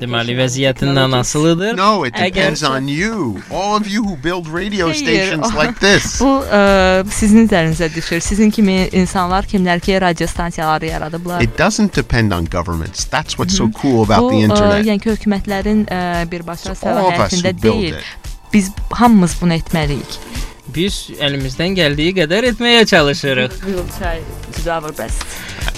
deməli 0.00 0.36
vəziyyətindən 0.38 1.16
asılıdır. 1.20 1.79
No, 1.80 2.04
it 2.04 2.14
depends 2.14 2.62
on 2.62 2.88
you. 2.88 3.40
All 3.50 3.76
of 3.80 3.86
you 3.88 4.02
who 4.04 4.16
build 4.24 4.46
radio 4.60 4.92
stations 4.92 5.46
o- 5.54 5.56
like 5.62 5.78
this. 5.80 6.18
Bu 6.22 6.30
ə, 6.44 6.60
sizin 7.20 7.46
üzərinizə 7.48 7.88
düşür. 7.94 8.20
Sizin 8.20 8.50
kimi 8.52 8.76
insanlar 9.02 9.48
kimlər 9.48 9.80
ki, 9.80 9.96
radio 10.04 10.26
stansiyaları 10.28 10.86
yaradıblar. 10.92 11.40
It 11.46 11.56
doesn't 11.58 11.96
depend 11.96 12.32
on 12.36 12.44
governments. 12.44 13.04
That's 13.04 13.38
what's 13.38 13.56
so 13.56 13.70
cool 13.80 14.02
about 14.04 14.20
Bu 14.26 14.30
the 14.30 14.42
ə, 14.44 14.50
internet. 14.50 14.86
yəni 14.90 15.00
ki, 15.06 15.14
hökumətlərin 15.16 15.86
ə, 15.88 16.02
birbaşa 16.32 16.70
of 16.70 16.76
us 16.76 16.82
who 16.84 16.90
səlahiyyətində 16.90 17.54
build 17.62 17.80
deyil. 17.80 17.94
it. 17.94 18.04
Biz 18.52 18.70
hamımız 19.00 19.36
bunu 19.40 19.54
etməliyik. 19.60 20.18
Biz 20.74 20.96
əlimizdən 21.22 21.74
gəldiyi 21.78 22.12
qədər 22.20 22.50
etməyə 22.52 22.84
çalışırıq. 22.86 23.56
We 23.64 23.72
will 23.74 23.88
try 23.98 24.20
to 24.52 24.64
do 24.64 24.70
our 24.76 24.92
best. 24.98 25.24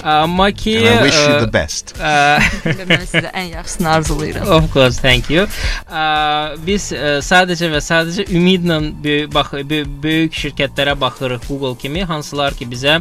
Uh, 0.03 0.23
Amma 0.23 0.51
ki 0.51 0.75
And 0.77 0.99
I 0.99 1.01
wish 1.03 1.15
you 1.15 1.33
uh, 1.33 1.39
the 1.39 1.47
best. 1.47 1.93
ə, 1.95 2.39
Və 2.65 2.85
mən 2.89 3.05
sizə 3.07 3.29
ən 3.31 3.53
yaxşısını 3.53 3.89
arzulayıram. 3.89 4.49
Of 4.51 4.65
course, 4.73 4.99
thank 5.01 5.29
you. 5.31 5.45
Ə, 5.87 6.57
biz 6.65 6.89
ə, 6.91 7.13
sadəcə 7.23 7.69
və 7.71 7.79
sadəcə 7.85 8.25
ümidlə 8.35 8.81
böyük, 9.03 9.31
bax, 9.33 9.53
böyük, 9.69 9.87
böyük 10.03 10.35
şirkətlərə 10.41 10.97
baxırıq, 10.99 11.47
Google 11.47 11.77
kimi, 11.79 12.03
hansılar 12.03 12.53
ki 12.59 12.67
bizə 12.73 12.99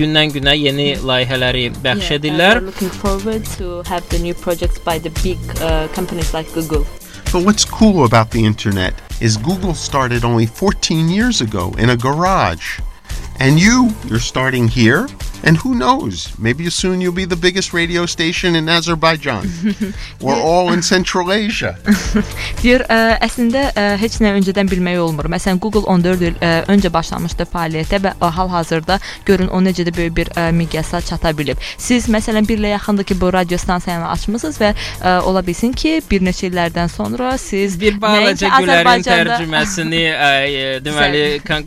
gündən-günə 0.00 0.56
yeni 0.56 0.88
layihələri 1.04 1.68
bəxş 1.84 2.16
edirlər. 2.16 2.56
and 2.56 2.66
we're 2.66 2.72
looking 2.72 2.90
forward 2.90 3.44
to 3.58 3.82
have 3.86 4.08
the 4.08 4.18
new 4.18 4.34
projects 4.34 4.78
by 4.78 4.98
the 4.98 5.10
big 5.22 5.38
uh, 5.60 5.86
companies 5.94 6.32
like 6.34 6.50
Google. 6.54 6.86
But 7.32 7.44
what's 7.44 7.64
cool 7.64 8.04
about 8.04 8.30
the 8.30 8.44
internet 8.44 8.94
is 9.20 9.36
Google 9.36 9.74
started 9.74 10.24
only 10.24 10.46
14 10.46 11.08
years 11.08 11.40
ago 11.42 11.72
in 11.78 11.90
a 11.90 11.96
garage. 11.96 12.80
And 13.38 13.58
you, 13.60 13.90
you're 14.08 14.18
starting 14.18 14.66
here, 14.68 15.06
and 15.44 15.56
who 15.56 15.74
knows? 15.74 16.32
Maybe 16.38 16.68
soon 16.70 17.00
you'll 17.00 17.14
be 17.14 17.24
the 17.24 17.36
biggest 17.36 17.72
radio 17.72 18.06
station 18.06 18.54
in 18.54 18.68
Azerbaijan 18.68 19.48
or 20.22 20.34
all 20.34 20.72
in 20.72 20.82
Central 20.82 21.32
Asia. 21.32 21.76
Deyir, 22.62 22.84
ə, 22.88 23.16
əslində 23.24 23.70
ə, 23.72 23.84
heç 24.00 24.20
nə 24.24 24.34
öncədən 24.38 24.70
bilmək 24.70 25.00
olmur. 25.00 25.30
Məsələn, 25.32 25.60
Google 25.62 25.84
14 25.88 26.26
il 26.28 26.36
ə, 26.40 26.52
öncə 26.72 26.92
başlamışdı 26.92 27.46
fəaliyyətə 27.52 28.00
və 28.04 28.30
hal-hazırda 28.36 28.98
görün 29.28 29.50
o 29.54 29.60
necə 29.64 29.86
də 29.88 29.94
böyük 29.96 30.16
bir 30.16 30.32
ə, 30.36 30.50
miqyasa 30.56 31.00
çata 31.06 31.32
bilib. 31.36 31.60
Siz 31.78 32.08
məsələn 32.12 32.48
bir 32.48 32.60
ilə 32.60 32.74
yaxındır 32.74 33.08
ki, 33.10 33.18
bu 33.20 33.32
radio 33.32 33.58
stansiyanı 33.58 34.08
açmısınız 34.10 34.60
və 34.60 34.72
ə, 34.74 35.16
ola 35.28 35.44
bilsin 35.46 35.72
ki, 35.72 36.00
bir 36.10 36.24
neçə 36.26 36.50
illərdən 36.50 36.90
sonra 36.92 37.36
siz 37.38 37.78
Bir 37.80 38.00
balaca 38.00 38.52
Gülərin 38.60 39.04
tərcüməsini 39.06 40.04
ə, 40.12 40.30
deməli 40.84 41.24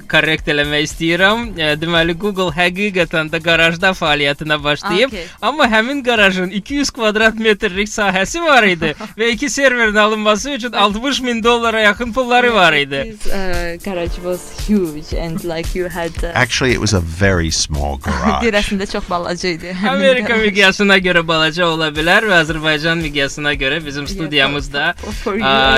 korrekt 0.10 0.50
eləmək 0.52 0.88
istəyirəm. 0.90 1.46
Deməli 1.82 2.16
Google 2.20 2.52
həqiqətən 2.54 3.32
də 3.34 3.42
qarajda 3.64 3.94
fəaliyyətinə 4.02 4.60
başlayıb, 4.64 5.10
Okay. 5.14 5.26
amma 5.42 5.66
həmin 5.72 6.04
qarajın 6.06 6.50
200 6.60 6.90
kvadrat 6.92 7.36
metrlik 7.40 7.88
sahəsi 7.90 8.42
var 8.44 8.64
idi 8.68 8.94
və 9.18 9.30
iki 9.34 9.50
serverin 9.50 9.96
alınması 9.96 10.52
üçün 10.58 10.72
60 10.72 11.22
min 11.22 11.44
dollara 11.44 11.80
yaxın 11.82 12.14
pulları 12.14 12.54
var 12.54 12.74
idi. 12.74 13.02
This 13.20 13.28
uh, 13.28 13.78
garage 13.86 14.16
was 14.26 14.42
huge 14.68 15.14
and 15.26 15.44
like 15.46 15.80
you 15.80 15.90
had 15.90 16.12
uh, 16.24 16.32
Actually, 16.44 16.74
it 16.74 16.80
was 16.80 16.94
a 16.94 17.02
very 17.22 17.52
small 17.52 17.98
garage. 18.06 18.52
Əslində 18.64 18.86
çox 18.92 19.08
balaca 19.10 19.50
idi. 19.50 19.72
Amerika 19.90 20.36
miqyasına 20.38 20.98
görə 21.04 21.24
balaca 21.28 21.66
ola 21.68 21.88
bilər 21.96 22.28
və 22.30 22.38
Azərbaycan 22.44 23.02
miqyasına 23.04 23.54
görə 23.60 23.80
bizim 23.86 24.08
studiyamızda 24.08 24.94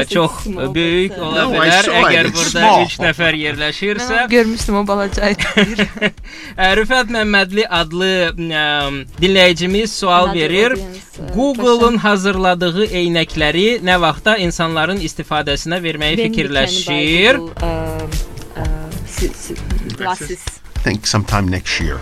it's 0.02 0.12
çox 0.14 0.32
böyük 0.76 1.12
uh, 1.18 1.28
ola 1.28 1.44
No, 1.46 1.52
bilər. 1.54 1.84
it, 1.84 1.96
Əgər 2.06 2.30
burada 2.36 2.50
small. 2.52 2.86
3 2.86 2.98
nəfər 3.06 3.38
yerləşirsə, 3.42 4.28
görmüşdüm 4.32 4.76
o 4.82 4.84
balaca 4.88 5.30
idi. 5.34 5.88
Rüfət 6.80 7.12
Məmmədli 7.16 7.66
adlı 7.76 8.12
ə, 8.32 8.66
dinləyicimiz 9.20 9.94
sual 9.94 10.30
Another 10.30 10.40
verir. 10.42 10.76
uh, 10.80 11.34
Google-un 11.36 11.98
hazırladığı 12.04 12.88
eynəkləri 13.02 13.68
nə 13.86 13.98
vaxtda 14.04 14.38
insanların 14.44 15.02
istifadəsinə 15.06 15.82
verməyi 15.84 16.18
When 16.20 16.32
fikirləşir? 16.32 17.42
Um, 17.64 18.16
uh, 18.56 19.96
glasses. 19.98 20.44
I 20.76 20.80
think 20.84 21.08
sometime 21.08 21.52
next 21.52 21.82
year. 21.82 22.00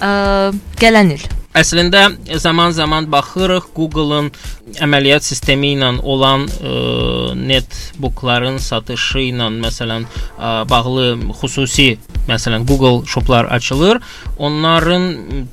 Uh, 0.00 0.50
gələn 0.80 1.14
il. 1.16 1.24
Əslində 1.54 2.08
zaman-zaman 2.42 3.06
baxırıq 3.12 3.68
Google-ın 3.76 4.32
əməliyyat 4.80 5.24
sistemi 5.26 5.74
ilə 5.76 5.90
olan 6.02 6.46
ə, 6.48 7.34
netbookların 7.36 8.58
satışı 8.62 9.28
ilə 9.30 9.50
məsələn 9.60 10.06
ə, 10.08 10.52
bağlı 10.70 11.10
xüsusi 11.40 11.94
məsələn 12.28 12.64
Google 12.66 13.06
shoplar 13.06 13.44
açılır. 13.44 14.00
Onların 14.38 15.04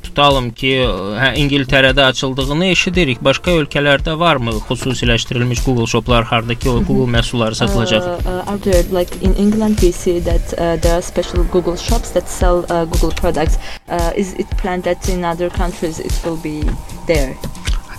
tutalım 0.03 0.51
ki, 0.55 0.71
hə 1.19 1.33
İngiltərədə 1.43 2.05
açıldığını 2.13 2.71
eşidirik. 2.71 3.21
Başqa 3.23 3.51
ölkələrdə 3.61 4.17
varmı 4.19 4.55
xüsusiləşdirilmiş 4.69 5.65
Google 5.65 5.87
shoplar 5.87 6.23
hardakı 6.23 6.71
o 6.71 6.79
Google 6.79 7.11
məhsulları 7.17 7.55
satılacaq? 7.55 8.07
Uh, 8.07 8.25
uh, 8.25 8.51
are 8.51 8.59
there 8.59 8.83
like 8.99 9.11
in 9.21 9.35
England 9.35 9.77
we 9.79 9.91
see 9.91 10.19
that 10.19 10.53
uh, 10.53 10.81
there 10.81 10.95
are 10.95 11.01
special 11.01 11.43
Google 11.51 11.77
shops 11.77 12.11
that 12.11 12.29
sell 12.29 12.63
uh, 12.69 12.85
Google 12.85 13.11
products. 13.11 13.57
Uh, 13.89 14.11
is 14.15 14.33
it 14.33 14.47
planned 14.61 14.83
that 14.83 15.09
in 15.09 15.23
other 15.23 15.49
countries 15.49 15.99
it 15.99 16.13
will 16.23 16.39
be 16.43 16.63
there? 17.07 17.35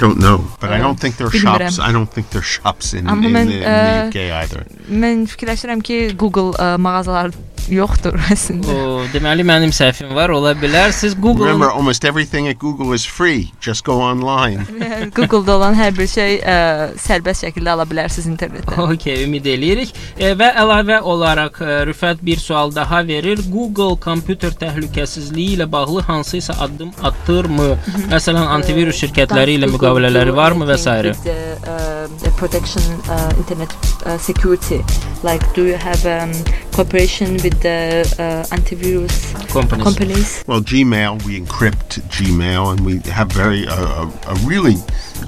I 0.03 0.05
don't 0.05 0.19
know, 0.19 0.45
but 0.61 0.73
I 0.73 0.79
don't 0.79 0.99
think 0.99 1.17
there 1.17 1.29
are 1.29 1.31
Bilmirəm. 1.31 1.59
shops. 1.71 1.79
I 1.79 1.93
don't 1.93 2.11
think 2.11 2.31
there 2.31 2.41
are 2.41 2.43
shops 2.43 2.93
in, 2.93 3.07
Amma 3.07 3.29
in, 3.29 3.35
mən, 3.35 3.47
the, 3.47 3.59
in 3.59 3.63
uh, 3.63 4.11
the 4.11 4.19
UK 4.19 4.33
either. 4.43 4.65
Mən 4.91 5.29
fikirləşirəm 5.31 5.83
ki, 5.87 5.99
Google 6.19 6.57
ə, 6.59 6.73
mağazalar 6.83 7.31
yoxdur 7.71 8.19
əslində. 8.33 8.73
O, 8.83 9.03
deməli 9.13 9.45
mənim 9.47 9.71
səhvim 9.75 10.13
var, 10.17 10.33
ola 10.35 10.53
bilər. 10.59 10.93
Siz 10.97 11.15
Google 11.15 11.47
Remember, 11.47 11.71
almost 11.71 12.05
everything 12.05 12.49
at 12.49 12.59
Google 12.59 12.93
is 12.95 13.05
free. 13.05 13.53
Just 13.61 13.85
go 13.85 14.01
online. 14.01 14.65
Google-da 15.17 15.57
olan 15.57 15.77
hər 15.79 15.93
bir 15.97 16.09
şey 16.11 16.39
ə, 16.41 16.57
sərbəst 17.01 17.47
şəkildə 17.47 17.75
ala 17.75 17.87
bilərsiniz 17.89 18.29
internetdən. 18.33 18.81
Okay, 18.97 19.23
ümid 19.27 19.47
eləyirik. 19.49 19.93
E, 20.17 20.33
və 20.39 20.51
əlavə 20.63 21.01
olaraq 21.13 21.61
e, 21.63 21.79
Rüfət 21.89 22.25
bir 22.27 22.43
sual 22.43 22.75
daha 22.75 23.03
verir. 23.07 23.43
Google 23.53 23.97
kompüter 24.03 24.57
təhlükəsizliyi 24.63 25.59
ilə 25.59 25.69
bağlı 25.73 26.05
hansısa 26.09 26.59
addım 26.65 26.93
atırmı? 27.03 27.71
Məsələn, 28.13 28.49
antivirus 28.57 28.99
şirkətləri 29.05 29.59
ilə 29.61 29.71
müqavilələri 29.73 30.37
varmı 30.37 30.69
və 30.71 30.79
s. 30.81 30.99
Protection 32.43 32.83
uh, 33.09 33.31
internet 33.39 33.71
uh, 34.05 34.19
security 34.19 34.81
like 35.23 35.43
do 35.55 35.65
you 35.65 35.77
have 35.77 36.05
um, 36.07 36.33
cooperation 36.73 37.35
with 37.35 37.52
the 37.61 38.03
uh, 38.19 38.55
antivirus 38.55 39.33
Companies. 39.53 39.85
companies 39.85 40.45
Well, 40.47 40.61
Gmail, 40.61 41.25
we 41.25 41.39
encrypt 41.41 42.01
Gmail, 42.09 42.73
and 42.73 42.87
we 42.87 42.99
have 43.11 43.31
very 43.33 43.67
uh, 43.67 43.75
a, 44.07 44.33
a 44.33 44.35
really 44.45 44.77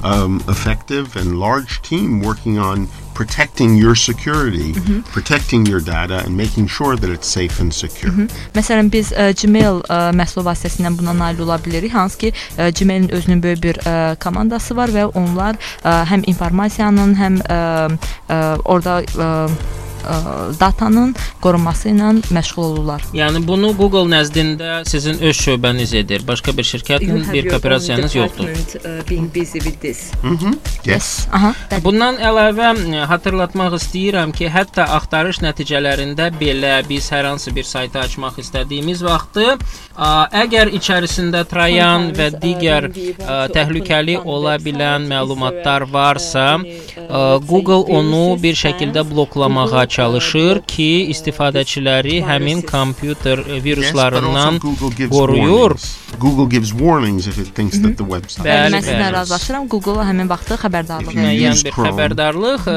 um, 0.02 0.42
effective 0.48 1.16
and 1.16 1.38
large 1.38 1.82
team 1.82 2.20
working 2.20 2.58
on 2.58 2.88
protecting 3.14 3.76
your 3.76 3.94
security, 3.94 4.72
protecting 5.12 5.64
your 5.66 5.80
data, 5.80 6.22
and 6.24 6.36
making 6.36 6.66
sure 6.66 6.96
that 6.96 7.10
it's 7.10 7.28
safe 7.28 7.60
and 7.60 7.72
secure. 7.72 8.10
Məsələn 8.56 8.90
biz 8.90 9.12
ə, 9.14 9.30
Gmail 9.38 9.84
ə, 9.86 10.00
məhsulu 10.18 10.44
vasitəsilə 10.48 10.90
buna 10.98 11.14
nail 11.14 11.40
ola 11.44 11.60
bilərik. 11.62 11.94
Hansı 11.94 12.18
ki, 12.24 12.32
ə, 12.58 12.72
Gmailin 12.74 13.12
özünün 13.14 13.42
böyük 13.44 13.62
bir 13.62 13.80
ə, 13.86 13.94
komandası 14.18 14.74
var 14.76 14.90
və 14.90 15.06
onlar 15.14 15.54
ə, 15.84 16.02
həm 16.10 16.26
informasiyanın, 16.34 17.14
həm 17.20 17.40
ə, 17.46 17.62
ə, 18.26 18.42
orada 18.64 19.00
ə, 19.06 19.30
datanın 20.60 21.14
qorunması 21.42 21.88
ilə 21.92 22.12
məşğul 22.34 22.62
olurlar. 22.64 23.04
Yəni 23.16 23.44
bunu 23.46 23.72
Google 23.76 24.06
nəzdində 24.10 24.84
sizin 24.88 25.18
öz 25.20 25.36
şöbəniz 25.36 25.94
edir. 25.96 26.24
Başqa 26.28 26.56
bir 26.56 26.64
şirkətlə 26.68 27.20
bir 27.32 27.50
kooperasiyanız 27.50 28.14
yoxdur. 28.14 28.48
uh, 28.84 29.02
being 29.10 29.28
busy 29.34 29.58
with 29.60 29.80
this. 29.80 30.12
Yes. 30.84 31.26
Aha. 31.32 31.52
Bundan 31.84 32.18
əlavə 32.20 32.72
xatırlatmaq 33.08 33.76
istəyirəm 33.78 34.32
ki, 34.36 34.48
hətta 34.52 34.86
axtarış 34.96 35.40
nəticələrində 35.44 36.30
belə 36.40 36.76
biz 36.88 37.10
hər 37.12 37.28
hansı 37.30 37.54
bir 37.56 37.66
saytı 37.68 38.00
açmaq 38.02 38.38
istədiyimiz 38.42 39.02
vaxtı, 39.04 39.46
ə, 39.96 40.10
əgər 40.44 40.72
içərisində 40.78 41.44
troyan 41.48 42.10
və 42.16 42.30
digər 42.42 42.90
ə, 42.90 43.48
təhlükəli 43.54 44.18
ola 44.24 44.56
bilən 44.62 45.08
məlumatlar 45.10 45.88
varsa, 45.92 46.58
ə, 46.60 47.24
Google 47.48 47.82
onu 47.98 48.24
bir 48.42 48.58
şəkildə 48.58 49.04
bloklamağa 49.10 49.86
çalışır 49.94 50.62
ki, 50.74 50.88
istifadəçiləri 51.14 52.16
həmin 52.28 52.62
kompüter 52.66 53.44
viruslarından 53.64 54.58
qoruyur. 55.10 55.76
Google 56.18 56.46
gives 56.46 56.72
warnings 56.72 57.26
if 57.26 57.38
it 57.38 57.48
thinks 57.54 57.78
that 57.82 57.96
the 57.96 58.04
website. 58.06 58.44
Bəli, 58.46 58.72
mən 58.74 58.84
sizinlə 58.84 59.08
bəli. 59.08 59.16
razılaşıram. 59.18 59.68
Google 59.68 60.04
həmin 60.06 60.28
vaxtı 60.30 60.58
xəbərdarlıq 60.62 61.18
use 61.50 61.66
bir 61.66 61.76
xəbərdarlıq 61.78 62.68
ə, 62.70 62.76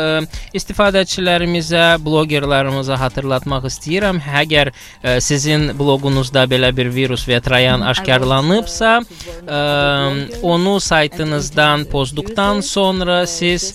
istifadəçilərimizə, 0.57 1.83
blogerlərimizə 2.03 2.97
xatırlatmaq 3.01 3.67
istəyirəm. 3.69 4.21
Əgər 4.41 4.71
ə, 4.73 5.17
sizin 5.23 5.69
bloqunuzda 5.77 6.47
belə 6.49 6.73
bir 6.75 6.89
virus 6.95 7.27
və 7.29 7.39
troyan 7.45 7.85
aşkarlanıbsa, 7.93 8.93
ə, 9.45 9.61
onu 10.41 10.77
saytınızdan 10.83 11.87
pozduqdan 11.91 12.61
sonra 12.65 13.25
siz 13.27 13.73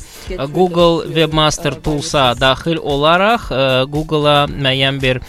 Google 0.54 1.06
Webmaster 1.12 1.74
Tools-a 1.82 2.32
daxil 2.38 2.78
olaraq 2.82 3.48
Google-a 3.92 4.46
müəyyən 4.50 5.00
bir 5.02 5.22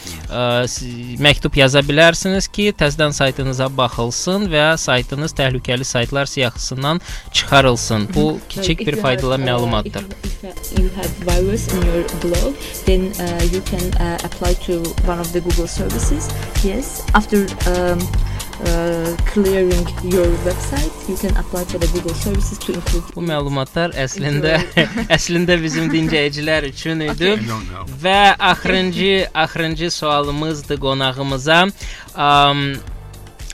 məktub 1.24 1.58
yaza 1.58 1.82
bilərsiniz 1.86 2.48
ki, 2.54 2.72
təzədən 2.78 3.14
saytınıza 3.14 3.70
baxılsın 3.78 4.23
və 4.28 4.78
saytınız 4.78 5.32
təhlükəli 5.32 5.84
saytlar 5.84 6.26
siyahısından 6.26 7.02
çıxarılsın. 7.32 8.10
Bu 8.16 8.40
kiçik 8.50 8.88
bir 8.88 8.96
faydalı 8.96 9.36
məlumatdır. 9.36 10.04
If 10.44 10.80
you 10.80 10.90
have 10.96 11.12
virus 11.28 11.68
in 11.68 11.82
your 11.82 12.04
blog, 12.24 12.56
then 12.86 13.02
uh, 13.02 13.54
you 13.54 13.62
can 13.72 13.86
uh, 14.00 14.26
apply 14.26 14.54
to 14.68 14.74
one 15.12 15.20
of 15.20 15.34
the 15.34 15.40
Google 15.40 15.68
services. 15.68 16.30
Yes, 16.64 17.02
after 17.14 17.38
um, 17.38 18.00
uh, 18.62 19.16
clearing 19.34 19.88
your 20.04 20.28
website, 20.46 20.92
you 21.10 21.18
can 21.18 21.36
apply 21.38 21.64
for 21.64 21.78
the 21.80 21.88
Google 21.88 22.14
services 22.14 22.58
to 22.60 22.74
include. 22.74 23.04
Bu 23.16 23.22
məlumatlar 23.22 23.94
əslində 23.96 24.60
əslində 25.18 25.58
bizim 25.62 25.92
dinləyicilər 25.94 26.70
üçün 26.72 27.04
idi. 27.08 27.36
Know. 27.44 27.88
Və 28.04 28.36
axırıncı 28.40 29.30
axırıncı 29.34 29.92
sualımızdır 29.92 30.80
qonağımıza. 30.80 31.64
Um, 32.16 32.76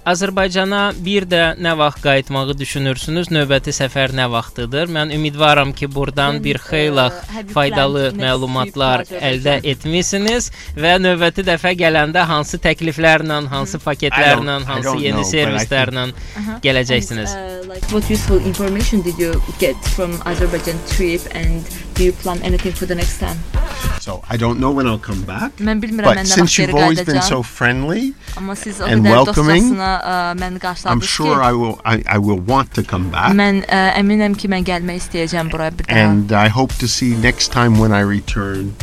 Azərbaycana 0.07 0.93
bir 1.05 1.25
də 1.29 1.41
nə 1.59 1.73
vaxt 1.77 2.01
qayıtmağı 2.03 2.55
düşünürsünüz? 2.57 3.29
Növbəti 3.33 3.73
səfər 3.75 4.13
nə 4.15 4.29
vaxtıdır? 4.31 4.87
Mən 4.91 5.11
ümidvaram 5.15 5.73
ki, 5.75 5.89
burdan 5.95 6.39
bir 6.43 6.59
xeyli 6.63 7.07
faydalı 7.53 8.09
məlumatlar 8.17 9.03
əldə 9.09 9.59
etmisiniz 9.67 10.49
və 10.77 10.95
növbəti 11.03 11.43
dəfə 11.47 11.75
gələndə 11.79 12.23
hansı 12.29 12.59
təkliflərlə, 12.63 13.41
hansı 13.51 13.79
paketlərlə, 13.83 14.61
hansı 14.65 14.95
yeni 15.03 15.21
but 15.21 15.31
servislərlə 15.31 16.07
gələcəksiniz. 16.63 17.35
Uh, 17.35 17.67
like 17.69 17.85
what 17.91 18.09
useful 18.09 18.39
information 18.45 19.01
did 19.01 19.17
you 19.19 19.33
get 19.59 19.75
from 19.95 20.19
Azerbaijan 20.25 20.77
trip 20.87 21.21
and 21.35 21.63
do 21.95 22.03
you 22.05 22.13
plan 22.13 22.39
anything 22.43 22.73
for 22.73 22.85
the 22.85 22.95
next 22.95 23.19
time? 23.19 23.37
So 23.99 24.23
I 24.29 24.37
don't 24.37 24.59
know 24.59 24.71
when 24.71 24.87
I'll 24.87 24.97
come 24.99 25.21
back. 25.27 25.51
Mən 25.59 25.81
bilmirəm 25.83 26.07
But 26.07 26.17
mən 26.17 26.27
nə 26.27 26.33
since 26.33 26.49
vaxt 26.49 26.57
geri 26.57 26.71
you've 26.71 26.81
always 26.81 26.99
been 27.03 27.19
qayıdacağam. 27.19 27.29
so 27.29 27.43
friendly, 27.43 28.13
and 28.87 29.03
welcoming, 29.03 29.75
Euh, 29.99 30.49
dostcasına 30.69 30.91
ə, 30.91 30.95
I'm 30.95 31.01
sure 31.01 31.41
ki, 31.41 31.49
I 31.49 31.53
will. 31.53 31.75
I, 31.85 32.03
I 32.15 32.19
will 32.19 32.39
want 32.47 32.73
to 32.75 32.83
come 32.83 33.09
back, 33.11 33.33
mən 33.35 33.63
əminəm 33.69 34.37
ki, 34.37 34.47
mən 34.51 34.65
gəlmək 34.67 35.01
istəyəcəm 35.03 35.51
bura 35.51 35.71
bir 35.71 35.87
daha. 35.87 35.99
and 35.99 36.31
I 36.31 36.49
hope 36.49 36.73
to 36.79 36.87
see 36.87 37.15
next 37.15 37.51
time 37.51 37.79
when 37.79 37.91
I 37.91 38.01
return 38.01 38.73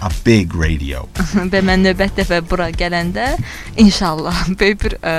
a 0.00 0.10
big 0.24 0.54
radio. 0.54 1.04
Və 1.52 1.60
mən 1.64 1.84
növbət 1.84 2.20
dəfə 2.20 2.40
bura 2.48 2.70
gələndə 2.72 3.34
inşallah 3.80 4.46
böyük 4.60 4.82
bir 4.84 4.96
ə, 5.00 5.14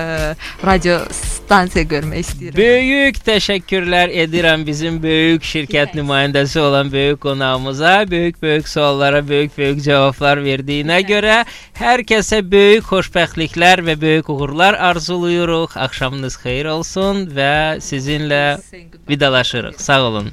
radio 0.66 1.00
stansiya 1.16 1.86
görmək 1.92 2.26
istəyirəm. 2.26 2.58
Böyük 2.58 3.22
təşəkkürlər 3.28 4.14
edirəm 4.24 4.66
bizim 4.68 5.00
böyük 5.04 5.46
şirkət 5.48 5.96
nümayəndəsi 5.98 6.60
olan 6.64 6.92
böyük 6.92 7.22
qonağımıza. 7.26 7.94
Böyük-böyük 8.12 8.68
suallara 8.68 9.22
böyük-böyük 9.28 9.84
cavablar 9.86 10.44
verdiyinə 10.46 11.02
görə 11.08 11.42
hər 11.80 12.06
kəsə 12.08 12.42
böyük 12.52 12.88
xoşbəxtliklər 12.92 13.84
və 13.88 13.98
böyük 14.02 14.30
uğurlar 14.30 14.80
arzulayırıq. 14.92 15.78
Axşamınız 15.88 16.38
xeyir 16.44 16.72
olsun 16.76 17.26
və 17.36 17.82
sizinlə 17.84 18.60
vidalaşırıq. 19.10 19.80
Sağ 19.82 20.02
olun. 20.08 20.30